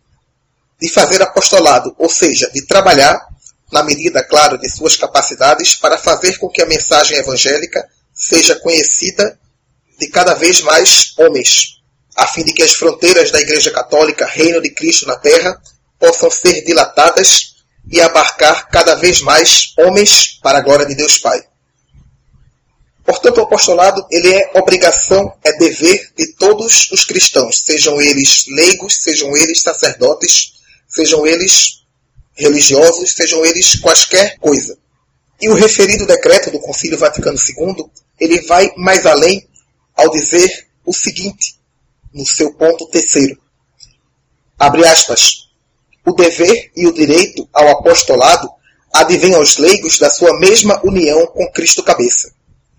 de 0.82 0.90
fazer 0.90 1.22
apostolado, 1.22 1.96
ou 2.00 2.10
seja, 2.10 2.50
de 2.52 2.66
trabalhar, 2.66 3.24
na 3.72 3.84
medida, 3.84 4.24
claro, 4.24 4.58
de 4.58 4.68
suas 4.68 4.96
capacidades, 4.96 5.76
para 5.76 6.00
fazer 6.00 6.40
com 6.40 6.50
que 6.50 6.64
a 6.64 6.66
mensagem 6.66 7.16
evangélica 7.16 7.88
seja 8.12 8.56
conhecida 8.56 9.40
de 10.00 10.08
cada 10.08 10.34
vez 10.34 10.62
mais 10.62 11.14
homens, 11.20 11.80
a 12.16 12.26
fim 12.26 12.44
de 12.44 12.54
que 12.54 12.64
as 12.64 12.74
fronteiras 12.74 13.30
da 13.30 13.40
Igreja 13.40 13.70
Católica, 13.70 14.26
Reino 14.26 14.60
de 14.60 14.72
Cristo 14.72 15.06
na 15.06 15.18
Terra, 15.18 15.62
possam 16.00 16.30
ser 16.30 16.64
dilatadas 16.64 17.56
e 17.92 18.02
abarcar 18.02 18.70
cada 18.70 18.96
vez 18.96 19.22
mais 19.22 19.74
homens 19.78 20.40
para 20.42 20.60
a 20.60 20.62
glória 20.62 20.86
de 20.86 20.96
Deus 20.96 21.18
Pai. 21.18 21.44
Portanto, 23.04 23.38
o 23.38 23.44
apostolado 23.44 24.06
ele 24.10 24.34
é 24.34 24.52
obrigação, 24.56 25.32
é 25.44 25.56
dever 25.58 26.12
de 26.18 26.34
todos 26.34 26.90
os 26.92 27.06
cristãos, 27.06 27.64
sejam 27.64 28.02
eles 28.02 28.46
leigos, 28.48 28.98
sejam 29.00 29.38
eles 29.38 29.62
sacerdotes, 29.62 30.54
sejam 30.88 31.26
eles 31.26 31.84
religiosos, 32.34 33.14
sejam 33.14 33.46
eles 33.46 33.80
quaisquer 33.80 34.38
coisa. 34.40 34.76
E 35.40 35.50
o 35.50 35.54
referido 35.54 36.08
decreto 36.08 36.50
do 36.50 36.60
Concílio 36.60 36.98
Vaticano 36.98 37.38
II, 37.38 37.86
ele 38.20 38.42
vai 38.48 38.72
mais 38.76 39.06
além 39.06 39.48
ao 39.96 40.10
dizer 40.10 40.68
o 40.84 40.94
seguinte, 40.94 41.60
no 42.14 42.26
seu 42.26 42.54
ponto 42.54 42.88
terceiro. 42.88 43.40
Abre 44.58 44.86
aspas. 44.86 45.45
O 46.06 46.14
dever 46.14 46.72
e 46.76 46.88
o 46.88 46.94
direito 46.94 47.48
ao 47.52 47.70
apostolado 47.70 48.50
advém 48.94 49.36
aos 49.36 49.58
leigos 49.58 49.98
da 49.98 50.10
sua 50.10 50.38
mesma 50.40 50.80
união 50.84 51.26
com 51.28 51.52
Cristo 51.52 51.84
cabeça. 51.84 52.32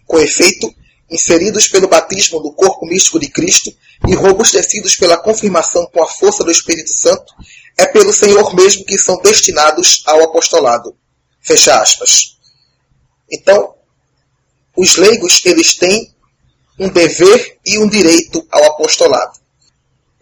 Com 0.07 0.19
efeito, 0.19 0.73
inseridos 1.11 1.69
pelo 1.69 1.89
batismo 1.89 2.41
do 2.41 2.53
corpo 2.53 2.87
místico 2.87 3.19
de 3.19 3.29
Cristo 3.29 3.73
e 4.07 4.15
robustecidos 4.15 4.97
pela 4.97 5.17
confirmação 5.17 5.87
com 5.93 6.03
a 6.03 6.07
força 6.07 6.45
do 6.45 6.51
Espírito 6.51 6.91
Santo, 6.91 7.35
é 7.77 7.87
pelo 7.87 8.13
Senhor 8.13 8.55
mesmo 8.55 8.85
que 8.85 8.99
são 8.99 9.21
destinados 9.21 10.03
ao 10.07 10.23
apostolado. 10.23 10.97
Fecha 11.41 11.81
aspas. 11.81 12.37
Então, 13.31 13.75
os 14.77 14.97
leigos, 14.97 15.43
eles 15.45 15.75
têm 15.75 16.15
um 16.79 16.89
dever 16.89 17.59
e 17.65 17.79
um 17.79 17.89
direito 17.89 18.47
ao 18.51 18.65
apostolado. 18.65 19.39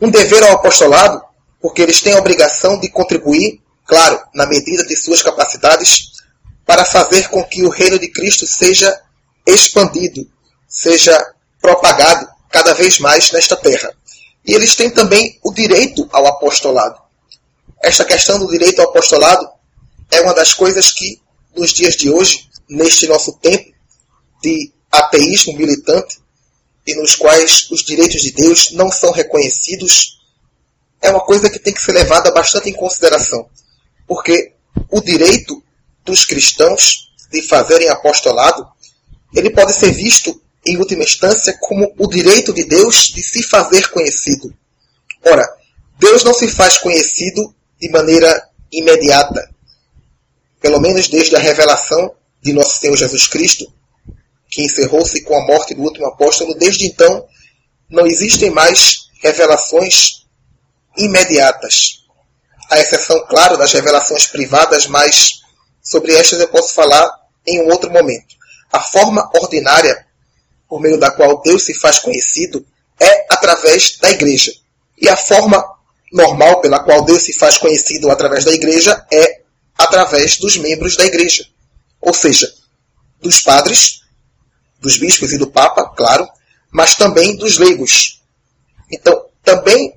Um 0.00 0.10
dever 0.10 0.42
ao 0.44 0.52
apostolado, 0.52 1.23
porque 1.64 1.80
eles 1.80 2.02
têm 2.02 2.12
a 2.12 2.18
obrigação 2.18 2.78
de 2.78 2.90
contribuir, 2.90 3.58
claro, 3.86 4.20
na 4.34 4.44
medida 4.44 4.84
de 4.84 4.94
suas 4.94 5.22
capacidades, 5.22 6.10
para 6.66 6.84
fazer 6.84 7.30
com 7.30 7.42
que 7.42 7.62
o 7.62 7.70
reino 7.70 7.98
de 7.98 8.08
Cristo 8.08 8.46
seja 8.46 8.94
expandido, 9.46 10.30
seja 10.68 11.18
propagado 11.62 12.28
cada 12.50 12.74
vez 12.74 12.98
mais 12.98 13.32
nesta 13.32 13.56
terra. 13.56 13.90
E 14.46 14.52
eles 14.52 14.76
têm 14.76 14.90
também 14.90 15.38
o 15.42 15.54
direito 15.54 16.06
ao 16.12 16.26
apostolado. 16.26 17.00
Esta 17.82 18.04
questão 18.04 18.38
do 18.38 18.50
direito 18.50 18.82
ao 18.82 18.90
apostolado 18.90 19.48
é 20.10 20.20
uma 20.20 20.34
das 20.34 20.52
coisas 20.52 20.92
que, 20.92 21.18
nos 21.56 21.72
dias 21.72 21.96
de 21.96 22.10
hoje, 22.10 22.46
neste 22.68 23.08
nosso 23.08 23.32
tempo 23.38 23.72
de 24.42 24.70
ateísmo 24.92 25.56
militante, 25.56 26.18
e 26.86 26.94
nos 26.94 27.14
quais 27.14 27.70
os 27.70 27.82
direitos 27.82 28.20
de 28.20 28.32
Deus 28.32 28.72
não 28.72 28.92
são 28.92 29.12
reconhecidos, 29.12 30.13
é 31.04 31.10
uma 31.10 31.20
coisa 31.20 31.50
que 31.50 31.58
tem 31.58 31.74
que 31.74 31.82
ser 31.82 31.92
levada 31.92 32.30
bastante 32.30 32.70
em 32.70 32.72
consideração. 32.72 33.46
Porque 34.06 34.54
o 34.90 35.02
direito 35.02 35.62
dos 36.02 36.24
cristãos 36.24 37.12
de 37.30 37.42
fazerem 37.42 37.90
apostolado, 37.90 38.66
ele 39.34 39.50
pode 39.50 39.74
ser 39.74 39.92
visto, 39.92 40.40
em 40.66 40.78
última 40.78 41.04
instância, 41.04 41.54
como 41.60 41.94
o 41.98 42.08
direito 42.08 42.54
de 42.54 42.64
Deus 42.64 43.12
de 43.14 43.22
se 43.22 43.42
fazer 43.42 43.90
conhecido. 43.90 44.52
Ora, 45.22 45.46
Deus 45.98 46.24
não 46.24 46.32
se 46.32 46.48
faz 46.48 46.78
conhecido 46.78 47.54
de 47.78 47.90
maneira 47.90 48.48
imediata. 48.72 49.50
Pelo 50.58 50.80
menos 50.80 51.08
desde 51.08 51.36
a 51.36 51.38
revelação 51.38 52.14
de 52.40 52.54
nosso 52.54 52.80
Senhor 52.80 52.96
Jesus 52.96 53.26
Cristo, 53.28 53.70
que 54.50 54.62
encerrou-se 54.62 55.22
com 55.24 55.36
a 55.36 55.46
morte 55.46 55.74
do 55.74 55.82
último 55.82 56.06
apóstolo, 56.06 56.54
desde 56.54 56.86
então 56.86 57.26
não 57.90 58.06
existem 58.06 58.48
mais 58.48 59.10
revelações 59.22 60.23
imediatas. 60.96 62.04
A 62.70 62.80
exceção, 62.80 63.26
claro, 63.26 63.56
das 63.56 63.72
revelações 63.72 64.26
privadas, 64.26 64.86
mas 64.86 65.40
sobre 65.82 66.14
estas 66.14 66.40
eu 66.40 66.48
posso 66.48 66.74
falar 66.74 67.10
em 67.46 67.62
um 67.62 67.70
outro 67.70 67.90
momento. 67.90 68.34
A 68.72 68.80
forma 68.80 69.30
ordinária 69.34 70.06
por 70.68 70.80
meio 70.80 70.98
da 70.98 71.10
qual 71.10 71.40
Deus 71.42 71.64
se 71.64 71.74
faz 71.74 71.98
conhecido 71.98 72.66
é 72.98 73.26
através 73.30 73.98
da 73.98 74.10
igreja. 74.10 74.52
E 75.00 75.08
a 75.08 75.16
forma 75.16 75.62
normal 76.12 76.60
pela 76.60 76.82
qual 76.82 77.04
Deus 77.04 77.22
se 77.22 77.32
faz 77.32 77.58
conhecido 77.58 78.10
através 78.10 78.44
da 78.44 78.52
igreja 78.52 79.04
é 79.12 79.42
através 79.76 80.38
dos 80.38 80.56
membros 80.56 80.96
da 80.96 81.04
igreja. 81.04 81.46
Ou 82.00 82.14
seja, 82.14 82.52
dos 83.20 83.40
padres, 83.40 84.00
dos 84.80 84.96
bispos 84.96 85.32
e 85.32 85.38
do 85.38 85.50
Papa, 85.50 85.92
claro, 85.96 86.28
mas 86.70 86.96
também 86.96 87.36
dos 87.36 87.58
leigos. 87.58 88.22
Então, 88.90 89.26
também 89.42 89.94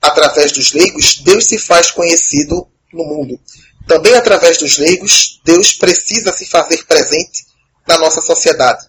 através 0.00 0.52
dos 0.52 0.72
leigos, 0.72 1.18
Deus 1.18 1.46
se 1.46 1.58
faz 1.58 1.90
conhecido 1.90 2.66
no 2.92 3.04
mundo. 3.04 3.38
Também 3.86 4.14
através 4.14 4.58
dos 4.58 4.78
leigos, 4.78 5.40
Deus 5.44 5.72
precisa 5.72 6.32
se 6.32 6.46
fazer 6.46 6.84
presente 6.86 7.46
na 7.86 7.98
nossa 7.98 8.20
sociedade. 8.20 8.88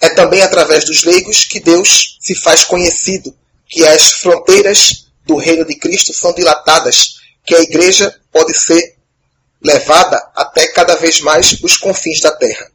É 0.00 0.08
também 0.10 0.40
através 0.40 0.84
dos 0.84 1.04
leigos 1.04 1.44
que 1.44 1.60
Deus 1.60 2.16
se 2.20 2.34
faz 2.34 2.64
conhecido, 2.64 3.36
que 3.68 3.86
as 3.86 4.12
fronteiras 4.12 5.06
do 5.26 5.36
reino 5.36 5.64
de 5.64 5.76
Cristo 5.76 6.12
são 6.12 6.32
dilatadas, 6.32 7.16
que 7.44 7.54
a 7.54 7.60
igreja 7.60 8.18
pode 8.32 8.54
ser 8.54 8.96
levada 9.62 10.16
até 10.34 10.68
cada 10.68 10.94
vez 10.96 11.20
mais 11.20 11.60
os 11.62 11.76
confins 11.76 12.20
da 12.20 12.32
terra. 12.32 12.70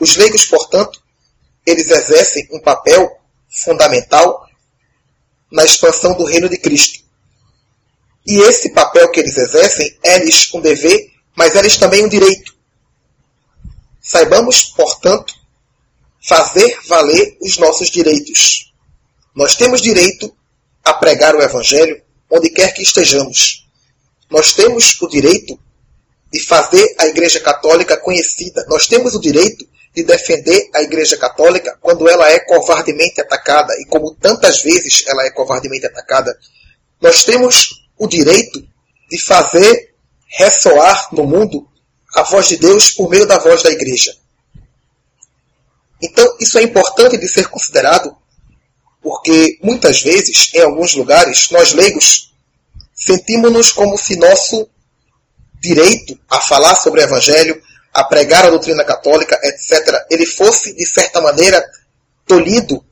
Os 0.00 0.16
leigos, 0.16 0.46
portanto, 0.46 1.00
eles 1.66 1.90
exercem 1.90 2.48
um 2.52 2.60
papel 2.60 3.20
fundamental 3.48 4.45
na 5.50 5.64
expansão 5.64 6.14
do 6.14 6.24
reino 6.24 6.48
de 6.48 6.58
Cristo. 6.58 7.04
E 8.26 8.40
esse 8.40 8.70
papel 8.70 9.10
que 9.10 9.20
eles 9.20 9.36
exercem 9.36 9.96
é-lhes 10.02 10.52
um 10.52 10.60
dever, 10.60 11.12
mas 11.36 11.54
é-lhes 11.54 11.76
também 11.76 12.04
um 12.04 12.08
direito. 12.08 12.54
Saibamos, 14.00 14.64
portanto, 14.64 15.34
fazer 16.20 16.78
valer 16.86 17.36
os 17.40 17.56
nossos 17.58 17.88
direitos. 17.88 18.72
Nós 19.34 19.54
temos 19.54 19.80
direito 19.80 20.34
a 20.84 20.94
pregar 20.94 21.36
o 21.36 21.42
Evangelho 21.42 22.02
onde 22.30 22.50
quer 22.50 22.72
que 22.72 22.82
estejamos. 22.82 23.66
Nós 24.30 24.54
temos 24.54 25.00
o 25.00 25.08
direito 25.08 25.58
de 26.32 26.40
fazer 26.40 26.94
a 26.98 27.06
Igreja 27.06 27.38
Católica 27.38 27.96
conhecida. 27.96 28.64
Nós 28.68 28.88
temos 28.88 29.14
o 29.14 29.20
direito 29.20 29.66
de 29.96 30.04
defender 30.04 30.68
a 30.74 30.82
Igreja 30.82 31.16
Católica 31.16 31.78
quando 31.80 32.06
ela 32.06 32.30
é 32.30 32.38
covardemente 32.40 33.18
atacada, 33.18 33.72
e 33.80 33.86
como 33.86 34.14
tantas 34.14 34.62
vezes 34.62 35.04
ela 35.06 35.24
é 35.24 35.30
covardemente 35.30 35.86
atacada, 35.86 36.38
nós 37.00 37.24
temos 37.24 37.86
o 37.96 38.06
direito 38.06 38.62
de 39.10 39.18
fazer 39.18 39.94
ressoar 40.38 41.08
no 41.12 41.24
mundo 41.24 41.66
a 42.14 42.22
voz 42.22 42.48
de 42.48 42.58
Deus 42.58 42.90
por 42.90 43.08
meio 43.08 43.26
da 43.26 43.38
voz 43.38 43.62
da 43.62 43.70
Igreja. 43.70 44.14
Então, 46.02 46.36
isso 46.38 46.58
é 46.58 46.62
importante 46.62 47.16
de 47.16 47.26
ser 47.26 47.48
considerado, 47.48 48.14
porque 49.00 49.58
muitas 49.62 50.02
vezes, 50.02 50.52
em 50.52 50.60
alguns 50.60 50.94
lugares, 50.94 51.48
nós 51.50 51.72
leigos 51.72 52.34
sentimos-nos 52.94 53.72
como 53.72 53.96
se 53.96 54.16
nosso 54.16 54.68
direito 55.58 56.18
a 56.28 56.38
falar 56.38 56.74
sobre 56.74 57.00
o 57.00 57.04
Evangelho, 57.04 57.62
a 57.96 58.04
pregar 58.04 58.44
a 58.44 58.50
doutrina 58.50 58.84
católica, 58.84 59.40
etc., 59.42 60.04
ele 60.10 60.26
fosse, 60.26 60.74
de 60.74 60.86
certa 60.86 61.18
maneira, 61.18 61.64
tolhido 62.26 62.84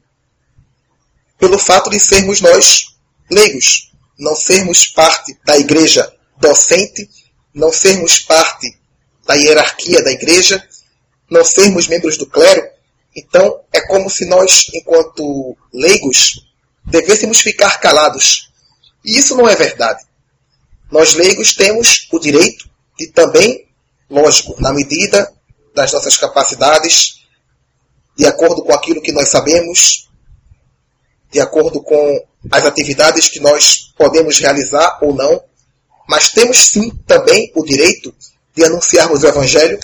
pelo 1.38 1.58
fato 1.58 1.90
de 1.90 2.00
sermos 2.00 2.40
nós 2.40 2.96
leigos, 3.30 3.92
não 4.18 4.34
sermos 4.34 4.87
parte 4.87 5.38
da 5.44 5.58
igreja 5.58 6.11
docente, 6.38 7.06
não 7.52 7.70
sermos 7.70 8.20
parte 8.20 8.78
da 9.26 9.34
hierarquia 9.34 10.02
da 10.02 10.11
igreja, 10.11 10.66
não 11.30 11.44
sermos 11.44 11.87
membros 11.87 12.16
do 12.16 12.26
clero. 12.26 12.66
Então, 13.14 13.61
é 13.75 13.82
como 13.82 14.08
se 14.08 14.25
nós, 14.25 14.70
enquanto 14.73 15.54
leigos, 15.70 16.46
devêssemos 16.82 17.42
ficar 17.42 17.78
calados. 17.78 18.50
E 19.04 19.18
isso 19.18 19.37
não 19.37 19.46
é 19.46 19.54
verdade. 19.54 20.02
Nós 20.90 21.12
leigos 21.12 21.54
temos 21.54 22.08
o 22.11 22.18
direito 22.18 22.70
de 22.99 23.08
também, 23.08 23.68
lógico, 24.11 24.61
na 24.61 24.73
medida 24.73 25.32
das 25.75 25.92
nossas 25.92 26.16
capacidades, 26.16 27.25
de 28.16 28.26
acordo 28.26 28.62
com 28.62 28.73
aquilo 28.73 29.02
que 29.02 29.12
nós 29.12 29.28
sabemos, 29.28 30.08
de 31.30 31.40
acordo 31.40 31.82
com 31.82 32.26
as 32.50 32.64
atividades 32.64 33.28
que 33.28 33.40
nós 33.40 33.92
podemos 33.96 34.38
realizar 34.38 34.99
ou 35.02 35.14
não, 35.14 35.42
mas 36.08 36.30
temos 36.30 36.58
sim 36.58 36.90
também 37.06 37.50
o 37.56 37.64
direito 37.64 38.14
de 38.54 38.64
anunciarmos 38.64 39.23
o 39.23 39.26
Evangelho, 39.26 39.78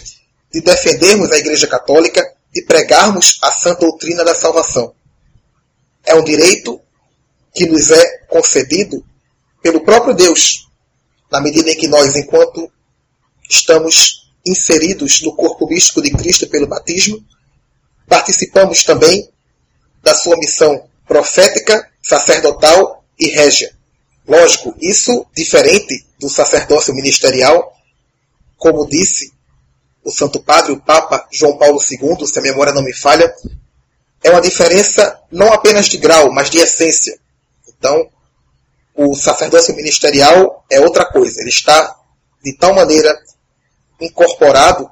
de 0.53 0.61
defendermos 0.61 1.31
a 1.33 1.39
Igreja 1.39 1.67
Católica, 1.67 2.23
de 2.53 2.63
pregarmos 2.63 3.39
a 3.43 3.51
sã 3.51 3.75
doutrina 3.75 4.25
da 4.25 4.35
salvação. 4.35 4.95
É 6.05 6.15
um 6.15 6.23
direito 6.23 6.81
que 7.55 7.67
nos 7.67 7.91
é 7.91 8.19
concedido 8.29 9.05
pelo 9.63 9.81
próprio 9.81 10.15
Deus, 10.15 10.69
na 11.31 11.41
medida 11.41 11.71
em 11.71 11.77
que 11.77 11.89
nós, 11.89 12.17
enquanto 12.17 12.71
estamos 13.51 14.31
inseridos 14.47 15.21
no 15.23 15.35
corpo 15.35 15.67
místico 15.67 16.01
de 16.01 16.11
Cristo 16.13 16.49
pelo 16.49 16.69
batismo, 16.69 17.23
participamos 18.09 18.85
também 18.85 19.29
da 20.03 20.15
sua 20.15 20.37
missão 20.37 20.89
profética, 21.07 21.91
sacerdotal 22.01 23.05
e 23.19 23.29
régia. 23.29 23.75
Lógico, 24.27 24.75
isso 24.81 25.27
diferente 25.35 26.07
do 26.19 26.29
sacerdócio 26.29 26.95
ministerial, 26.95 27.77
como 28.57 28.89
disse 28.89 29.33
o 30.05 30.11
Santo 30.11 30.41
Padre, 30.41 30.73
o 30.73 30.81
Papa 30.81 31.27
João 31.31 31.59
Paulo 31.59 31.79
II, 31.79 32.27
se 32.27 32.39
a 32.39 32.43
memória 32.43 32.73
não 32.73 32.83
me 32.83 32.93
falha, 32.95 33.35
é 34.23 34.31
uma 34.31 34.41
diferença 34.41 35.21
não 35.31 35.53
apenas 35.53 35.87
de 35.87 35.99
grau, 35.99 36.33
mas 36.33 36.49
de 36.49 36.59
essência. 36.59 37.19
Então, 37.69 38.09
o 38.95 39.15
sacerdócio 39.15 39.75
ministerial 39.75 40.65
é 40.71 40.81
outra 40.81 41.05
coisa. 41.07 41.41
Ele 41.41 41.51
está 41.51 41.97
de 42.43 42.55
tal 42.55 42.75
maneira 42.75 43.19
incorporado 44.01 44.91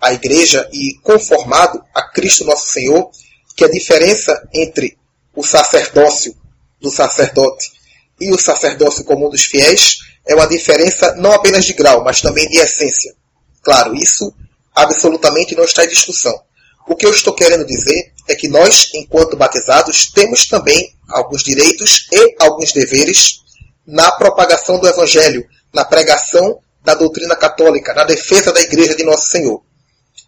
à 0.00 0.12
igreja 0.12 0.68
e 0.72 0.94
conformado 1.02 1.82
a 1.94 2.02
Cristo 2.02 2.44
nosso 2.44 2.68
Senhor 2.68 3.10
que 3.56 3.64
a 3.64 3.70
diferença 3.70 4.48
entre 4.54 4.96
o 5.34 5.42
sacerdócio 5.42 6.36
do 6.80 6.90
sacerdote 6.90 7.72
e 8.20 8.32
o 8.32 8.38
sacerdócio 8.38 9.04
comum 9.04 9.28
dos 9.28 9.44
fiéis 9.44 9.98
é 10.26 10.34
uma 10.34 10.46
diferença 10.46 11.14
não 11.16 11.32
apenas 11.32 11.64
de 11.64 11.72
grau, 11.72 12.04
mas 12.04 12.20
também 12.20 12.46
de 12.48 12.58
essência. 12.58 13.14
Claro, 13.62 13.94
isso 13.94 14.32
absolutamente 14.74 15.54
não 15.54 15.64
está 15.64 15.84
em 15.84 15.88
discussão. 15.88 16.40
O 16.86 16.94
que 16.94 17.06
eu 17.06 17.10
estou 17.10 17.34
querendo 17.34 17.66
dizer 17.66 18.12
é 18.28 18.34
que 18.34 18.48
nós, 18.48 18.90
enquanto 18.94 19.36
batizados, 19.36 20.10
temos 20.10 20.46
também 20.46 20.94
alguns 21.08 21.42
direitos 21.42 22.06
e 22.12 22.36
alguns 22.38 22.72
deveres 22.72 23.40
na 23.86 24.10
propagação 24.12 24.78
do 24.78 24.88
Evangelho, 24.88 25.46
na 25.72 25.84
pregação 25.84 26.60
da 26.84 26.94
doutrina 26.94 27.36
católica, 27.36 27.94
na 27.94 28.04
defesa 28.04 28.52
da 28.52 28.60
Igreja 28.60 28.94
de 28.94 29.04
Nosso 29.04 29.30
Senhor. 29.30 29.62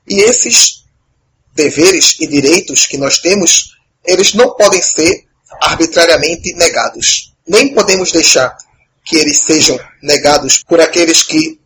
E 0.08 0.20
esses 0.20 0.84
deveres 1.54 2.16
e 2.20 2.26
direitos 2.26 2.86
que 2.86 2.96
nós 2.96 3.18
temos, 3.18 3.76
eles 4.04 4.34
não 4.34 4.54
podem 4.54 4.82
ser 4.82 5.24
arbitrariamente 5.60 6.52
negados. 6.54 7.34
Nem 7.46 7.74
podemos 7.74 8.12
deixar 8.12 8.56
que 9.04 9.16
eles 9.16 9.38
sejam 9.38 9.78
negados 10.02 10.62
por 10.62 10.80
aqueles 10.80 11.22
que 11.22 11.58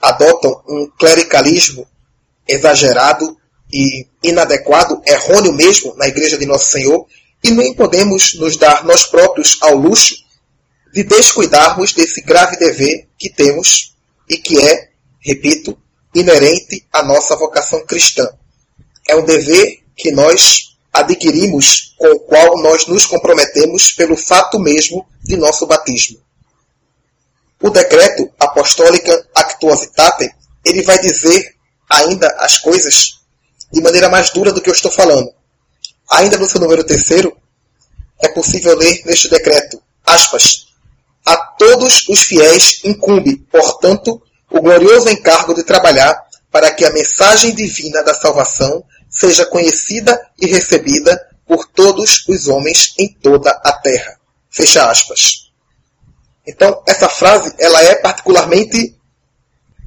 adotam 0.00 0.62
um 0.68 0.90
clericalismo 0.98 1.86
exagerado 2.46 3.36
e 3.72 4.06
inadequado, 4.22 5.02
errôneo 5.06 5.52
mesmo, 5.52 5.94
na 5.96 6.08
Igreja 6.08 6.38
de 6.38 6.46
Nosso 6.46 6.70
Senhor, 6.70 7.06
e 7.42 7.50
nem 7.50 7.74
podemos 7.74 8.34
nos 8.34 8.56
dar 8.56 8.84
nós 8.84 9.04
próprios 9.04 9.58
ao 9.60 9.74
luxo 9.74 10.14
de 10.92 11.02
descuidarmos 11.02 11.92
desse 11.92 12.22
grave 12.22 12.56
dever 12.56 13.06
que 13.18 13.30
temos 13.30 13.94
e 14.28 14.36
que 14.36 14.60
é, 14.60 14.90
repito, 15.20 15.76
inerente 16.14 16.86
à 16.92 17.02
nossa 17.02 17.36
vocação 17.36 17.84
cristã. 17.86 18.28
É 19.08 19.16
um 19.16 19.24
dever 19.24 19.82
que 19.96 20.12
nós 20.12 20.76
adquirimos, 20.92 21.94
com 21.96 22.08
o 22.08 22.20
qual 22.20 22.62
nós 22.62 22.86
nos 22.86 23.06
comprometemos 23.06 23.92
pelo 23.92 24.16
fato 24.16 24.58
mesmo 24.58 25.06
de 25.22 25.36
nosso 25.36 25.66
batismo. 25.66 26.18
O 27.60 27.70
decreto 27.70 28.30
Apostólica 28.38 29.26
Actuositate, 29.34 30.30
ele 30.64 30.82
vai 30.82 30.98
dizer 31.00 31.54
ainda 31.88 32.28
as 32.38 32.58
coisas 32.58 33.18
de 33.72 33.80
maneira 33.80 34.08
mais 34.08 34.30
dura 34.30 34.52
do 34.52 34.60
que 34.60 34.70
eu 34.70 34.74
estou 34.74 34.90
falando. 34.90 35.32
Ainda 36.10 36.38
no 36.38 36.48
seu 36.48 36.60
número 36.60 36.84
terceiro, 36.84 37.36
é 38.20 38.28
possível 38.28 38.76
ler 38.76 39.02
neste 39.04 39.28
decreto, 39.28 39.80
aspas, 40.04 40.67
a 41.28 41.36
todos 41.36 42.08
os 42.08 42.22
fiéis 42.22 42.80
incumbe, 42.84 43.36
portanto, 43.52 44.22
o 44.50 44.62
glorioso 44.62 45.10
encargo 45.10 45.54
de 45.54 45.62
trabalhar 45.62 46.18
para 46.50 46.70
que 46.70 46.86
a 46.86 46.90
mensagem 46.90 47.54
divina 47.54 48.02
da 48.02 48.14
salvação 48.14 48.82
seja 49.10 49.44
conhecida 49.44 50.18
e 50.40 50.46
recebida 50.46 51.20
por 51.46 51.66
todos 51.66 52.26
os 52.26 52.48
homens 52.48 52.94
em 52.98 53.08
toda 53.12 53.50
a 53.50 53.72
terra. 53.72 54.18
Fecha 54.48 54.90
aspas. 54.90 55.50
Então, 56.46 56.82
essa 56.86 57.10
frase 57.10 57.54
ela 57.58 57.82
é 57.82 57.96
particularmente 57.96 58.96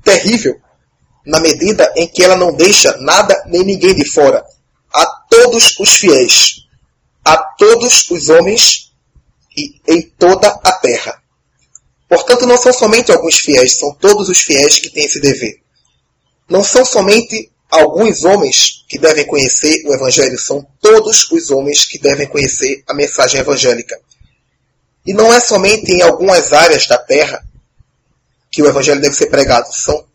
terrível 0.04 0.62
na 1.25 1.39
medida 1.39 1.91
em 1.95 2.08
que 2.08 2.23
ela 2.23 2.36
não 2.36 2.54
deixa 2.54 2.95
nada 2.97 3.43
nem 3.47 3.63
ninguém 3.63 3.95
de 3.95 4.06
fora. 4.08 4.45
A 4.93 5.06
todos 5.27 5.80
os 5.80 5.89
fiéis, 5.97 6.67
a 7.25 7.36
todos 7.36 8.12
os 8.12 8.30
homens 8.30 8.91
e 9.58 9.82
em 9.88 10.04
toda 10.04 10.47
a 10.47 10.71
terra. 10.73 11.20
Portanto, 12.12 12.45
não 12.45 12.58
são 12.58 12.74
somente 12.74 13.10
alguns 13.10 13.39
fiéis, 13.39 13.78
são 13.78 13.93
todos 13.93 14.28
os 14.28 14.41
fiéis 14.41 14.80
que 14.80 14.89
têm 14.89 15.06
esse 15.06 15.21
dever. 15.21 15.62
Não 16.50 16.62
são 16.62 16.84
somente 16.84 17.50
alguns 17.69 18.26
homens 18.26 18.84
que 18.89 19.00
devem 19.00 19.26
conhecer 19.26 19.82
o 19.88 19.93
Evangelho, 19.93 20.38
são 20.38 20.62
todos 20.82 21.32
os 21.32 21.50
homens 21.52 21.86
que 21.86 21.97
devem 21.97 22.28
conhecer 22.28 22.84
a 22.86 22.93
mensagem 22.93 23.39
evangélica. 23.39 23.97
E 25.06 25.13
não 25.13 25.32
é 25.32 25.39
somente 25.39 25.89
em 25.89 26.02
algumas 26.02 26.52
áreas 26.52 26.86
da 26.86 26.97
terra 26.97 27.47
que 28.52 28.62
o 28.62 28.67
Evangelho 28.67 29.00
deve 29.00 29.15
ser 29.15 29.28
pregado, 29.28 29.71
são 29.71 30.06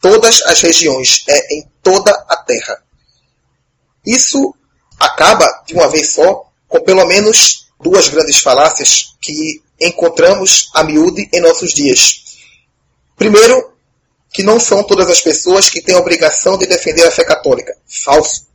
todas 0.00 0.40
as 0.46 0.62
regiões, 0.62 1.24
é 1.28 1.56
em 1.56 1.70
toda 1.82 2.10
a 2.26 2.36
terra. 2.36 2.82
Isso 4.06 4.54
acaba, 4.98 5.46
de 5.66 5.74
uma 5.74 5.90
vez 5.90 6.14
só, 6.14 6.50
com 6.66 6.80
pelo 6.80 7.04
menos 7.04 7.66
duas 7.78 8.08
grandes 8.08 8.40
falácias 8.40 9.13
que 9.24 9.62
encontramos 9.80 10.70
a 10.74 10.84
miúde 10.84 11.28
em 11.32 11.40
nossos 11.40 11.72
dias. 11.72 12.36
Primeiro, 13.16 13.72
que 14.30 14.42
não 14.42 14.60
são 14.60 14.82
todas 14.82 15.08
as 15.08 15.22
pessoas 15.22 15.70
que 15.70 15.80
têm 15.80 15.94
a 15.94 15.98
obrigação 15.98 16.58
de 16.58 16.66
defender 16.66 17.06
a 17.06 17.10
fé 17.10 17.24
católica. 17.24 17.74
Falso. 17.86 18.46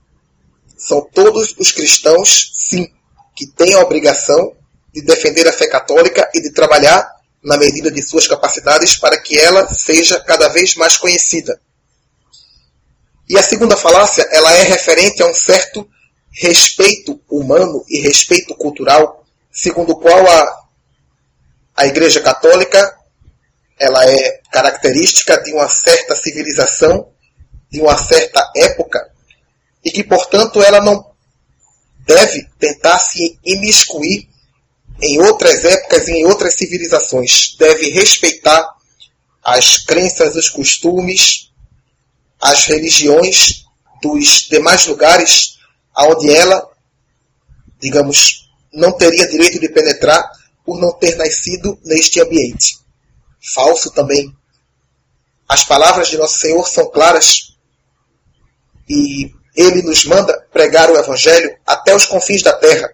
São 0.77 1.01
todos 1.01 1.55
os 1.57 1.71
cristãos, 1.71 2.51
sim, 2.53 2.87
que 3.35 3.47
têm 3.47 3.73
a 3.73 3.79
obrigação 3.79 4.53
de 4.93 5.01
defender 5.01 5.47
a 5.47 5.53
fé 5.53 5.67
católica 5.67 6.29
e 6.33 6.41
de 6.41 6.51
trabalhar 6.51 7.09
na 7.43 7.57
medida 7.57 7.89
de 7.89 8.01
suas 8.01 8.27
capacidades 8.27 8.95
para 8.97 9.17
que 9.17 9.37
ela 9.37 9.67
seja 9.73 10.19
cada 10.19 10.49
vez 10.49 10.75
mais 10.75 10.97
conhecida. 10.97 11.59
E 13.27 13.37
a 13.37 13.43
segunda 13.43 13.75
falácia, 13.75 14.27
ela 14.31 14.53
é 14.53 14.63
referente 14.63 15.23
a 15.23 15.27
um 15.27 15.33
certo 15.33 15.87
respeito 16.31 17.19
humano 17.29 17.83
e 17.87 17.99
respeito 17.99 18.55
cultural, 18.55 19.18
segundo 19.51 19.91
o 19.91 19.99
qual 19.99 20.25
a, 20.27 20.67
a 21.77 21.87
Igreja 21.87 22.21
Católica 22.21 22.97
ela 23.77 24.05
é 24.05 24.41
característica 24.51 25.41
de 25.41 25.53
uma 25.53 25.69
certa 25.69 26.15
civilização, 26.15 27.09
de 27.71 27.79
uma 27.79 27.97
certa 27.97 28.51
época, 28.55 29.09
e 29.83 29.89
que, 29.89 30.03
portanto, 30.03 30.61
ela 30.61 30.81
não 30.81 31.09
deve 32.05 32.45
tentar 32.59 32.99
se 32.99 33.39
imiscuir 33.45 34.27
em 35.01 35.21
outras 35.21 35.63
épocas 35.63 36.07
e 36.07 36.11
em 36.11 36.25
outras 36.25 36.55
civilizações. 36.55 37.55
Deve 37.57 37.89
respeitar 37.89 38.67
as 39.43 39.77
crenças, 39.77 40.35
os 40.35 40.49
costumes, 40.49 41.51
as 42.41 42.65
religiões 42.65 43.65
dos 44.01 44.47
demais 44.49 44.85
lugares 44.87 45.57
aonde 45.93 46.31
ela, 46.31 46.69
digamos, 47.79 48.48
não 48.73 48.91
teria 48.91 49.27
direito 49.27 49.59
de 49.59 49.69
penetrar 49.69 50.29
por 50.65 50.79
não 50.79 50.91
ter 50.93 51.15
nascido 51.15 51.79
neste 51.83 52.21
ambiente 52.21 52.79
falso 53.53 53.91
também. 53.91 54.33
As 55.47 55.63
palavras 55.63 56.09
de 56.09 56.17
nosso 56.17 56.39
Senhor 56.39 56.67
são 56.67 56.89
claras 56.89 57.53
e 58.87 59.31
ele 59.55 59.81
nos 59.81 60.05
manda 60.05 60.39
pregar 60.51 60.89
o 60.91 60.97
Evangelho 60.97 61.57
até 61.65 61.95
os 61.95 62.05
confins 62.05 62.43
da 62.43 62.53
terra. 62.53 62.93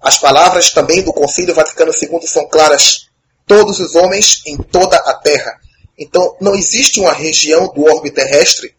As 0.00 0.18
palavras 0.18 0.70
também 0.70 1.02
do 1.02 1.12
Concílio 1.12 1.54
Vaticano 1.54 1.92
II 1.92 2.26
são 2.26 2.48
claras. 2.48 3.08
Todos 3.46 3.80
os 3.80 3.94
homens 3.94 4.42
em 4.46 4.56
toda 4.56 4.96
a 4.96 5.14
terra. 5.14 5.58
Então, 5.98 6.36
não 6.40 6.54
existe 6.54 7.00
uma 7.00 7.12
região 7.12 7.68
do 7.74 7.82
orbe 7.82 8.10
terrestre 8.10 8.74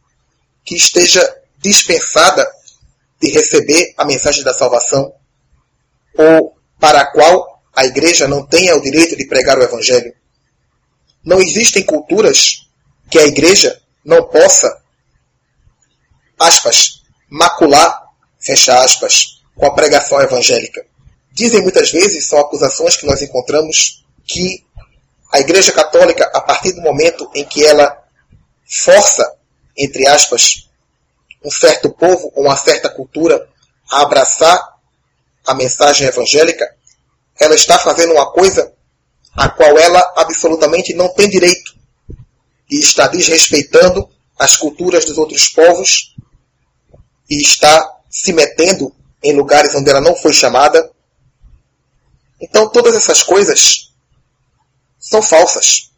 que 0.63 0.75
esteja 0.75 1.21
dispensada 1.59 2.49
de 3.21 3.29
receber 3.31 3.93
a 3.97 4.05
mensagem 4.05 4.43
da 4.43 4.53
salvação 4.53 5.13
ou 6.17 6.55
para 6.79 7.01
a 7.01 7.11
qual 7.11 7.61
a 7.75 7.85
igreja 7.85 8.27
não 8.27 8.45
tenha 8.45 8.75
o 8.75 8.81
direito 8.81 9.15
de 9.15 9.25
pregar 9.25 9.57
o 9.57 9.63
evangelho. 9.63 10.13
Não 11.23 11.39
existem 11.39 11.83
culturas 11.83 12.67
que 13.09 13.19
a 13.19 13.25
igreja 13.25 13.81
não 14.03 14.23
possa, 14.27 14.81
aspas, 16.39 17.03
macular, 17.29 18.09
fecha 18.39 18.83
aspas, 18.83 19.41
com 19.55 19.65
a 19.65 19.73
pregação 19.73 20.19
evangélica. 20.21 20.85
Dizem 21.31 21.61
muitas 21.61 21.91
vezes, 21.91 22.27
são 22.27 22.39
acusações 22.39 22.97
que 22.97 23.05
nós 23.05 23.21
encontramos, 23.21 24.03
que 24.25 24.65
a 25.31 25.39
Igreja 25.39 25.71
Católica, 25.71 26.29
a 26.33 26.41
partir 26.41 26.73
do 26.73 26.81
momento 26.81 27.29
em 27.33 27.45
que 27.45 27.65
ela 27.65 27.97
força, 28.65 29.33
entre 29.77 30.05
aspas, 30.07 30.69
um 31.43 31.49
certo 31.49 31.89
povo 31.89 32.31
ou 32.35 32.45
uma 32.45 32.57
certa 32.57 32.89
cultura 32.89 33.47
a 33.89 34.01
abraçar 34.01 34.70
a 35.45 35.53
mensagem 35.53 36.07
evangélica, 36.07 36.75
ela 37.39 37.55
está 37.55 37.77
fazendo 37.79 38.13
uma 38.13 38.31
coisa 38.31 38.73
a 39.33 39.49
qual 39.49 39.77
ela 39.77 40.13
absolutamente 40.17 40.93
não 40.93 41.09
tem 41.09 41.29
direito 41.29 41.75
e 42.69 42.79
está 42.79 43.07
desrespeitando 43.07 44.09
as 44.37 44.57
culturas 44.57 45.05
dos 45.05 45.17
outros 45.17 45.49
povos 45.49 46.15
e 47.29 47.41
está 47.41 47.99
se 48.09 48.33
metendo 48.33 48.93
em 49.23 49.33
lugares 49.33 49.73
onde 49.75 49.89
ela 49.89 50.01
não 50.01 50.15
foi 50.15 50.33
chamada. 50.33 50.91
Então, 52.39 52.69
todas 52.69 52.95
essas 52.95 53.23
coisas 53.23 53.91
são 54.99 55.21
falsas. 55.21 55.91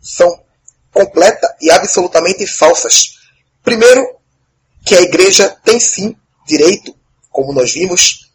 São 0.00 0.42
completa 0.92 1.56
e 1.60 1.70
absolutamente 1.70 2.46
falsas. 2.46 3.14
Primeiro, 3.62 4.16
que 4.84 4.94
a 4.94 5.02
igreja 5.02 5.48
tem 5.64 5.78
sim 5.78 6.16
direito, 6.46 6.94
como 7.30 7.52
nós 7.52 7.72
vimos, 7.72 8.31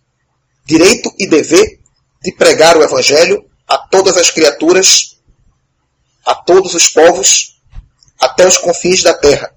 direito 0.67 1.13
e 1.17 1.25
dever 1.25 1.79
de 2.21 2.31
pregar 2.33 2.75
o 2.75 2.83
evangelho 2.83 3.49
a 3.67 3.77
todas 3.77 4.17
as 4.17 4.29
criaturas, 4.29 5.17
a 6.25 6.35
todos 6.35 6.73
os 6.73 6.89
povos, 6.89 7.59
até 8.19 8.45
os 8.45 8.57
confins 8.57 9.01
da 9.01 9.13
terra. 9.13 9.53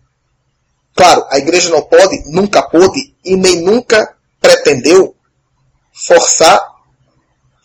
Claro, 0.94 1.26
a 1.30 1.38
igreja 1.38 1.68
não 1.70 1.82
pode, 1.82 2.22
nunca 2.26 2.62
pôde 2.62 3.14
e 3.24 3.36
nem 3.36 3.60
nunca 3.60 4.16
pretendeu 4.40 5.16
forçar 5.92 6.64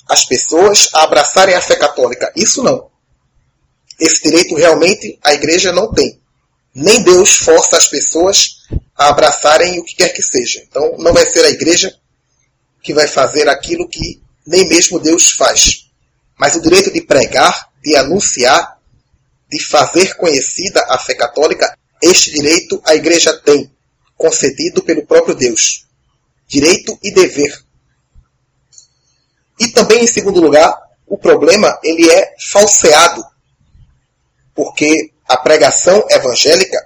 as 0.10 0.26
pessoas 0.26 0.90
a 0.94 1.04
abraçarem 1.04 1.56
a 1.56 1.62
fé 1.62 1.76
católica. 1.76 2.32
Isso 2.36 2.64
não. 2.64 2.90
Esse 4.00 4.24
direito 4.24 4.56
realmente 4.56 5.20
a 5.24 5.34
igreja 5.34 5.72
não 5.72 5.92
tem. 5.92 6.20
Nem 6.74 7.04
Deus 7.04 7.38
força 7.38 7.78
as 7.78 7.88
pessoas 7.88 8.64
a 8.96 9.10
abraçarem 9.10 9.80
o 9.80 9.84
que 9.84 9.96
quer 9.96 10.10
que 10.10 10.22
seja. 10.22 10.64
Então 10.68 10.96
não 10.98 11.14
vai 11.14 11.26
ser 11.26 11.46
a 11.46 11.50
igreja 11.50 11.96
que 12.86 12.94
vai 12.94 13.08
fazer 13.08 13.50
aquilo 13.50 13.90
que 13.90 14.22
nem 14.46 14.70
mesmo 14.70 15.00
Deus 15.00 15.32
faz. 15.32 15.90
Mas 16.38 16.56
o 16.56 16.62
direito 16.62 16.92
de 16.94 17.02
pregar, 17.02 17.72
de 17.84 17.96
anunciar, 17.96 18.80
de 19.50 19.60
fazer 19.64 20.16
conhecida 20.16 20.86
a 20.88 21.00
fé 21.00 21.16
católica, 21.16 21.76
este 22.02 22.32
direito 22.32 22.80
a 22.86 22.94
igreja 22.94 23.34
tem, 23.42 23.72
concedido 24.16 24.84
pelo 24.84 25.06
próprio 25.06 25.34
Deus. 25.34 25.88
Direito 26.48 26.98
e 27.02 27.12
dever. 27.12 27.60
E 29.60 29.70
também, 29.70 30.04
em 30.04 30.08
segundo 30.08 30.40
lugar, 30.40 30.78
o 31.08 31.18
problema 31.18 31.80
ele 31.84 32.08
é 32.12 32.36
falseado 32.52 33.26
porque 34.54 35.12
a 35.28 35.38
pregação 35.38 36.06
evangélica 36.10 36.78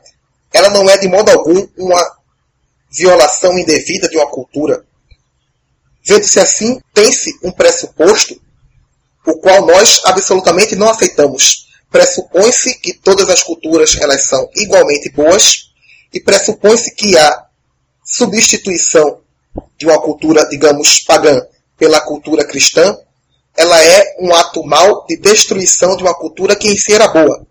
ela 0.53 0.69
não 0.69 0.89
é 0.89 0.97
de 0.97 1.07
modo 1.07 1.29
algum 1.29 1.67
uma 1.77 2.17
violação 2.89 3.57
indevida 3.57 4.07
de 4.07 4.17
uma 4.17 4.27
cultura. 4.27 4.85
Vendo-se 6.03 6.39
assim, 6.39 6.79
tem-se 6.93 7.37
um 7.43 7.51
pressuposto 7.51 8.39
o 9.25 9.37
qual 9.39 9.65
nós 9.65 10.01
absolutamente 10.05 10.75
não 10.75 10.89
aceitamos. 10.89 11.67
Pressupõe-se 11.91 12.79
que 12.79 12.93
todas 12.93 13.29
as 13.29 13.43
culturas 13.43 13.97
elas 13.99 14.23
são 14.23 14.49
igualmente 14.55 15.09
boas 15.11 15.71
e 16.13 16.19
pressupõe-se 16.19 16.95
que 16.95 17.17
a 17.17 17.45
substituição 18.03 19.21
de 19.77 19.85
uma 19.85 20.01
cultura, 20.01 20.47
digamos, 20.49 20.99
pagã 21.01 21.41
pela 21.77 22.01
cultura 22.01 22.45
cristã, 22.45 22.97
ela 23.55 23.83
é 23.83 24.15
um 24.19 24.33
ato 24.33 24.63
mau 24.63 25.05
de 25.05 25.17
destruição 25.17 25.95
de 25.95 26.03
uma 26.03 26.13
cultura 26.13 26.55
que 26.55 26.67
em 26.67 26.77
si 26.77 26.93
era 26.93 27.07
boa. 27.07 27.45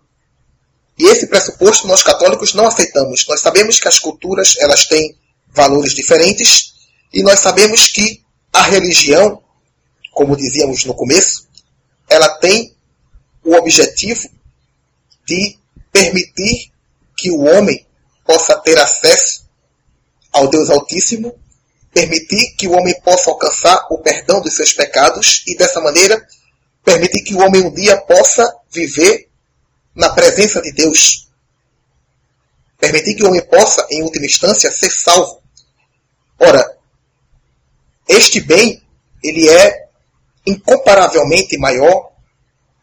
E 0.97 1.05
esse 1.05 1.27
pressuposto 1.27 1.87
nós 1.87 2.03
católicos 2.03 2.53
não 2.53 2.67
aceitamos. 2.67 3.25
Nós 3.27 3.39
sabemos 3.39 3.79
que 3.79 3.87
as 3.87 3.99
culturas 3.99 4.55
elas 4.59 4.85
têm 4.85 5.15
valores 5.47 5.93
diferentes 5.93 6.73
e 7.13 7.23
nós 7.23 7.39
sabemos 7.39 7.87
que 7.87 8.21
a 8.51 8.63
religião, 8.63 9.41
como 10.11 10.35
dizíamos 10.35 10.85
no 10.85 10.93
começo, 10.93 11.47
ela 12.09 12.29
tem 12.39 12.75
o 13.43 13.53
objetivo 13.55 14.29
de 15.25 15.57
permitir 15.91 16.71
que 17.17 17.31
o 17.31 17.41
homem 17.41 17.85
possa 18.25 18.57
ter 18.59 18.77
acesso 18.77 19.47
ao 20.31 20.47
Deus 20.47 20.69
Altíssimo, 20.69 21.37
permitir 21.93 22.55
que 22.55 22.67
o 22.67 22.71
homem 22.71 22.99
possa 23.01 23.29
alcançar 23.29 23.87
o 23.89 23.99
perdão 23.99 24.41
dos 24.41 24.55
seus 24.55 24.73
pecados 24.73 25.43
e 25.47 25.55
dessa 25.55 25.81
maneira 25.81 26.25
permitir 26.83 27.23
que 27.23 27.35
o 27.35 27.39
homem 27.39 27.61
um 27.63 27.73
dia 27.73 27.97
possa 27.97 28.55
viver 28.71 29.29
na 29.93 30.09
presença 30.09 30.61
de 30.61 30.71
Deus. 30.71 31.27
Permitir 32.79 33.15
que 33.15 33.23
o 33.23 33.27
homem 33.27 33.45
possa, 33.45 33.85
em 33.91 34.01
última 34.01 34.25
instância, 34.25 34.71
ser 34.71 34.89
salvo. 34.89 35.41
Ora, 36.39 36.77
este 38.09 38.41
bem, 38.41 38.81
ele 39.23 39.47
é 39.47 39.87
incomparavelmente 40.45 41.57
maior 41.57 42.11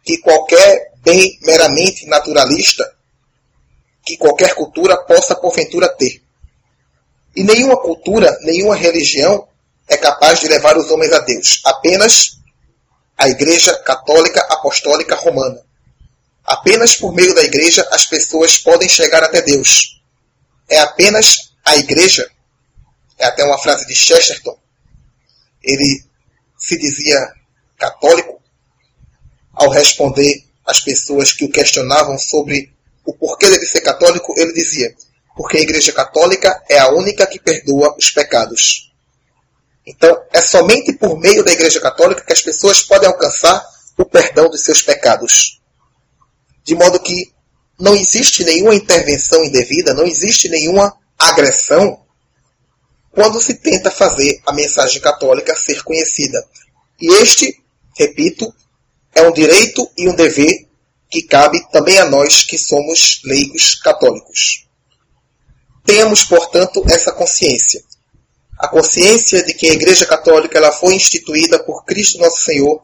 que 0.05 0.19
qualquer 0.19 0.93
bem 1.03 1.39
meramente 1.43 2.07
naturalista 2.07 2.97
que 4.07 4.17
qualquer 4.17 4.55
cultura 4.55 4.97
possa 4.99 5.35
porventura 5.35 5.89
ter. 5.89 6.23
E 7.35 7.43
nenhuma 7.43 7.77
cultura, 7.77 8.39
nenhuma 8.43 8.77
religião 8.77 9.49
é 9.89 9.97
capaz 9.97 10.41
de 10.41 10.47
levar 10.47 10.79
os 10.79 10.91
homens 10.93 11.13
a 11.13 11.19
Deus. 11.19 11.61
Apenas 11.65 12.39
a 13.19 13.29
Igreja 13.29 13.75
Católica 13.79 14.41
Apostólica 14.49 15.17
Romana. 15.17 15.61
Apenas 16.45 16.95
por 16.95 17.13
meio 17.13 17.35
da 17.35 17.43
igreja 17.43 17.87
as 17.91 18.07
pessoas 18.07 18.57
podem 18.59 18.89
chegar 18.89 19.25
até 19.25 19.43
Deus. 19.43 20.01
É 20.71 20.79
apenas 20.79 21.53
a 21.65 21.77
igreja, 21.77 22.31
é 23.19 23.27
até 23.27 23.45
uma 23.45 23.59
frase 23.59 23.85
de 23.87 23.95
Chesterton, 23.97 24.57
ele 25.67 26.05
se 26.57 26.79
dizia 26.79 27.19
católico 27.77 28.41
ao 29.53 29.71
responder 29.71 30.45
às 30.65 30.81
pessoas 30.81 31.33
que 31.33 31.45
o 31.45 31.51
questionavam 31.51 32.19
sobre 32.19 32.73
o 33.05 33.13
porquê 33.13 33.47
de 33.59 33.67
ser 33.67 33.81
católico, 33.81 34.35
ele 34.37 34.53
dizia: 34.53 34.95
porque 35.37 35.59
a 35.59 35.61
Igreja 35.61 35.93
Católica 35.93 36.63
é 36.69 36.79
a 36.79 36.91
única 36.91 37.27
que 37.27 37.39
perdoa 37.39 37.95
os 37.99 38.11
pecados. 38.11 38.93
Então, 39.87 40.21
é 40.33 40.41
somente 40.41 40.93
por 40.95 41.19
meio 41.19 41.45
da 41.45 41.53
Igreja 41.53 41.81
Católica 41.81 42.25
que 42.25 42.33
as 42.33 42.43
pessoas 42.43 42.83
podem 42.83 43.09
alcançar 43.09 43.65
o 43.97 44.05
perdão 44.05 44.49
dos 44.51 44.63
seus 44.63 44.83
pecados 44.83 45.61
de 46.67 46.75
modo 46.75 46.99
que 46.99 47.33
não 47.79 47.95
existe 47.95 48.45
nenhuma 48.45 48.75
intervenção 48.75 49.45
indevida, 49.45 49.95
não 49.95 50.05
existe 50.05 50.49
nenhuma 50.49 50.93
agressão 51.17 52.05
quando 53.17 53.41
se 53.41 53.55
tenta 53.55 53.91
fazer 53.91 54.43
a 54.47 54.53
mensagem 54.53 55.01
católica 55.01 55.57
ser 55.57 55.83
conhecida. 55.83 56.39
E 57.01 57.11
este, 57.15 57.59
repito, 57.97 58.55
é 59.15 59.23
um 59.23 59.33
direito 59.33 59.91
e 59.97 60.07
um 60.07 60.15
dever 60.15 60.69
que 61.11 61.23
cabe 61.23 61.67
também 61.73 61.97
a 61.97 62.05
nós 62.05 62.45
que 62.45 62.59
somos 62.59 63.23
leigos 63.25 63.75
católicos. 63.77 64.67
Tenhamos, 65.83 66.25
portanto, 66.25 66.85
essa 66.91 67.11
consciência. 67.11 67.83
A 68.59 68.69
consciência 68.69 69.43
de 69.43 69.55
que 69.55 69.71
a 69.71 69.73
Igreja 69.73 70.05
Católica 70.05 70.59
ela 70.59 70.73
foi 70.73 70.95
instituída 70.95 71.59
por 71.65 71.87
Cristo 71.87 72.19
Nosso 72.19 72.43
Senhor 72.43 72.83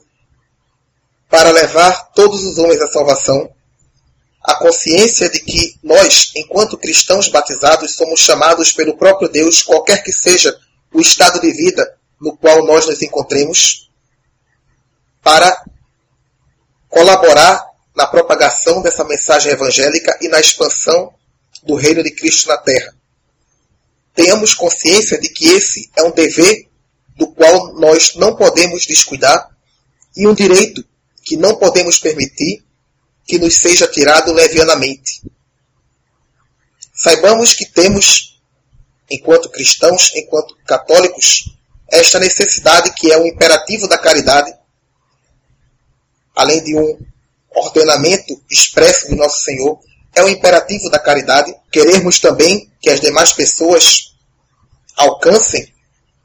para 1.28 1.50
levar 1.50 2.12
todos 2.14 2.42
os 2.42 2.56
homens 2.56 2.80
à 2.80 2.86
salvação 2.86 3.50
a 4.44 4.54
consciência 4.56 5.28
de 5.30 5.40
que 5.40 5.76
nós, 5.82 6.32
enquanto 6.34 6.76
cristãos 6.76 7.28
batizados, 7.28 7.94
somos 7.94 8.20
chamados 8.20 8.72
pelo 8.72 8.96
próprio 8.96 9.28
Deus, 9.28 9.62
qualquer 9.62 10.02
que 10.02 10.12
seja 10.12 10.56
o 10.92 11.00
estado 11.00 11.40
de 11.40 11.52
vida 11.52 11.96
no 12.20 12.36
qual 12.36 12.64
nós 12.64 12.86
nos 12.86 13.02
encontremos, 13.02 13.90
para 15.22 15.64
colaborar 16.88 17.64
na 17.94 18.06
propagação 18.06 18.82
dessa 18.82 19.04
mensagem 19.04 19.52
evangélica 19.52 20.18
e 20.20 20.28
na 20.28 20.40
expansão 20.40 21.14
do 21.62 21.74
reino 21.74 22.02
de 22.02 22.10
Cristo 22.10 22.48
na 22.48 22.58
terra. 22.58 22.94
Tenhamos 24.14 24.54
consciência 24.54 25.18
de 25.18 25.28
que 25.28 25.48
esse 25.48 25.90
é 25.96 26.02
um 26.02 26.10
dever 26.10 26.68
do 27.16 27.28
qual 27.28 27.74
nós 27.74 28.14
não 28.16 28.34
podemos 28.34 28.84
descuidar 28.84 29.48
e 30.16 30.26
um 30.26 30.34
direito 30.34 30.84
que 31.22 31.36
não 31.36 31.56
podemos 31.56 31.98
permitir 31.98 32.64
que 33.26 33.38
nos 33.38 33.56
seja 33.56 33.86
tirado 33.86 34.32
levianamente. 34.32 35.22
Saibamos 36.92 37.54
que 37.54 37.66
temos, 37.66 38.40
enquanto 39.10 39.48
cristãos, 39.48 40.12
enquanto 40.14 40.56
católicos, 40.66 41.50
esta 41.90 42.18
necessidade 42.18 42.92
que 42.94 43.12
é 43.12 43.18
um 43.18 43.26
imperativo 43.26 43.88
da 43.88 43.98
caridade, 43.98 44.54
além 46.34 46.62
de 46.62 46.76
um 46.76 46.98
ordenamento 47.54 48.40
expresso 48.50 49.08
do 49.08 49.16
nosso 49.16 49.42
Senhor, 49.42 49.78
é 50.14 50.22
um 50.22 50.28
imperativo 50.28 50.90
da 50.90 50.98
caridade. 50.98 51.54
Queremos 51.70 52.18
também 52.18 52.70
que 52.80 52.90
as 52.90 53.00
demais 53.00 53.32
pessoas 53.32 54.14
alcancem 54.96 55.72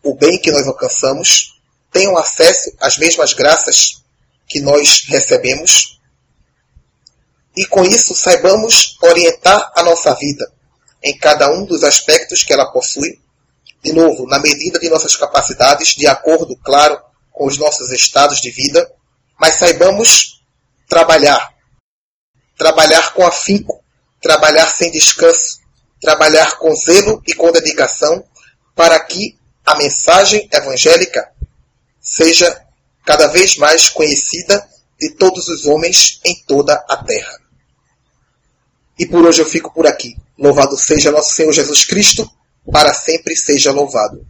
o 0.03 0.15
bem 0.15 0.37
que 0.39 0.51
nós 0.51 0.65
alcançamos, 0.67 1.59
tenham 1.91 2.17
acesso 2.17 2.71
às 2.79 2.97
mesmas 2.97 3.33
graças 3.33 4.01
que 4.47 4.61
nós 4.61 5.03
recebemos. 5.07 5.96
E 7.57 7.65
com 7.65 7.83
isso 7.83 8.13
saibamos 8.13 8.95
orientar 9.01 9.71
a 9.75 9.81
nossa 9.81 10.13
vida 10.13 10.47
em 11.03 11.17
cada 11.17 11.51
um 11.51 11.65
dos 11.65 11.83
aspectos 11.83 12.43
que 12.43 12.53
ela 12.53 12.71
possui, 12.71 13.19
de 13.83 13.93
novo, 13.93 14.27
na 14.27 14.37
medida 14.37 14.77
de 14.77 14.87
nossas 14.87 15.15
capacidades, 15.15 15.95
de 15.95 16.05
acordo, 16.05 16.55
claro, 16.57 17.01
com 17.31 17.47
os 17.47 17.57
nossos 17.57 17.91
estados 17.91 18.39
de 18.41 18.51
vida, 18.51 18.87
mas 19.39 19.55
saibamos 19.55 20.43
trabalhar. 20.87 21.51
Trabalhar 22.55 23.13
com 23.13 23.25
afinco, 23.25 23.83
trabalhar 24.21 24.67
sem 24.67 24.91
descanso, 24.91 25.57
trabalhar 25.99 26.59
com 26.59 26.75
zelo 26.75 27.23
e 27.25 27.33
com 27.33 27.51
dedicação, 27.51 28.23
para 28.75 28.99
que 28.99 29.35
a 29.65 29.75
mensagem 29.75 30.47
evangélica 30.53 31.31
seja 31.99 32.63
cada 33.03 33.25
vez 33.27 33.57
mais 33.57 33.89
conhecida 33.89 34.63
de 34.99 35.09
todos 35.15 35.47
os 35.47 35.65
homens 35.65 36.19
em 36.23 36.35
toda 36.45 36.73
a 36.87 36.97
terra. 36.97 37.46
E 38.97 39.05
por 39.05 39.25
hoje 39.25 39.41
eu 39.41 39.45
fico 39.45 39.73
por 39.73 39.85
aqui. 39.85 40.15
Louvado 40.37 40.77
seja 40.77 41.11
nosso 41.11 41.33
Senhor 41.33 41.51
Jesus 41.51 41.85
Cristo, 41.85 42.29
para 42.71 42.93
sempre 42.93 43.35
seja 43.35 43.71
louvado. 43.71 44.25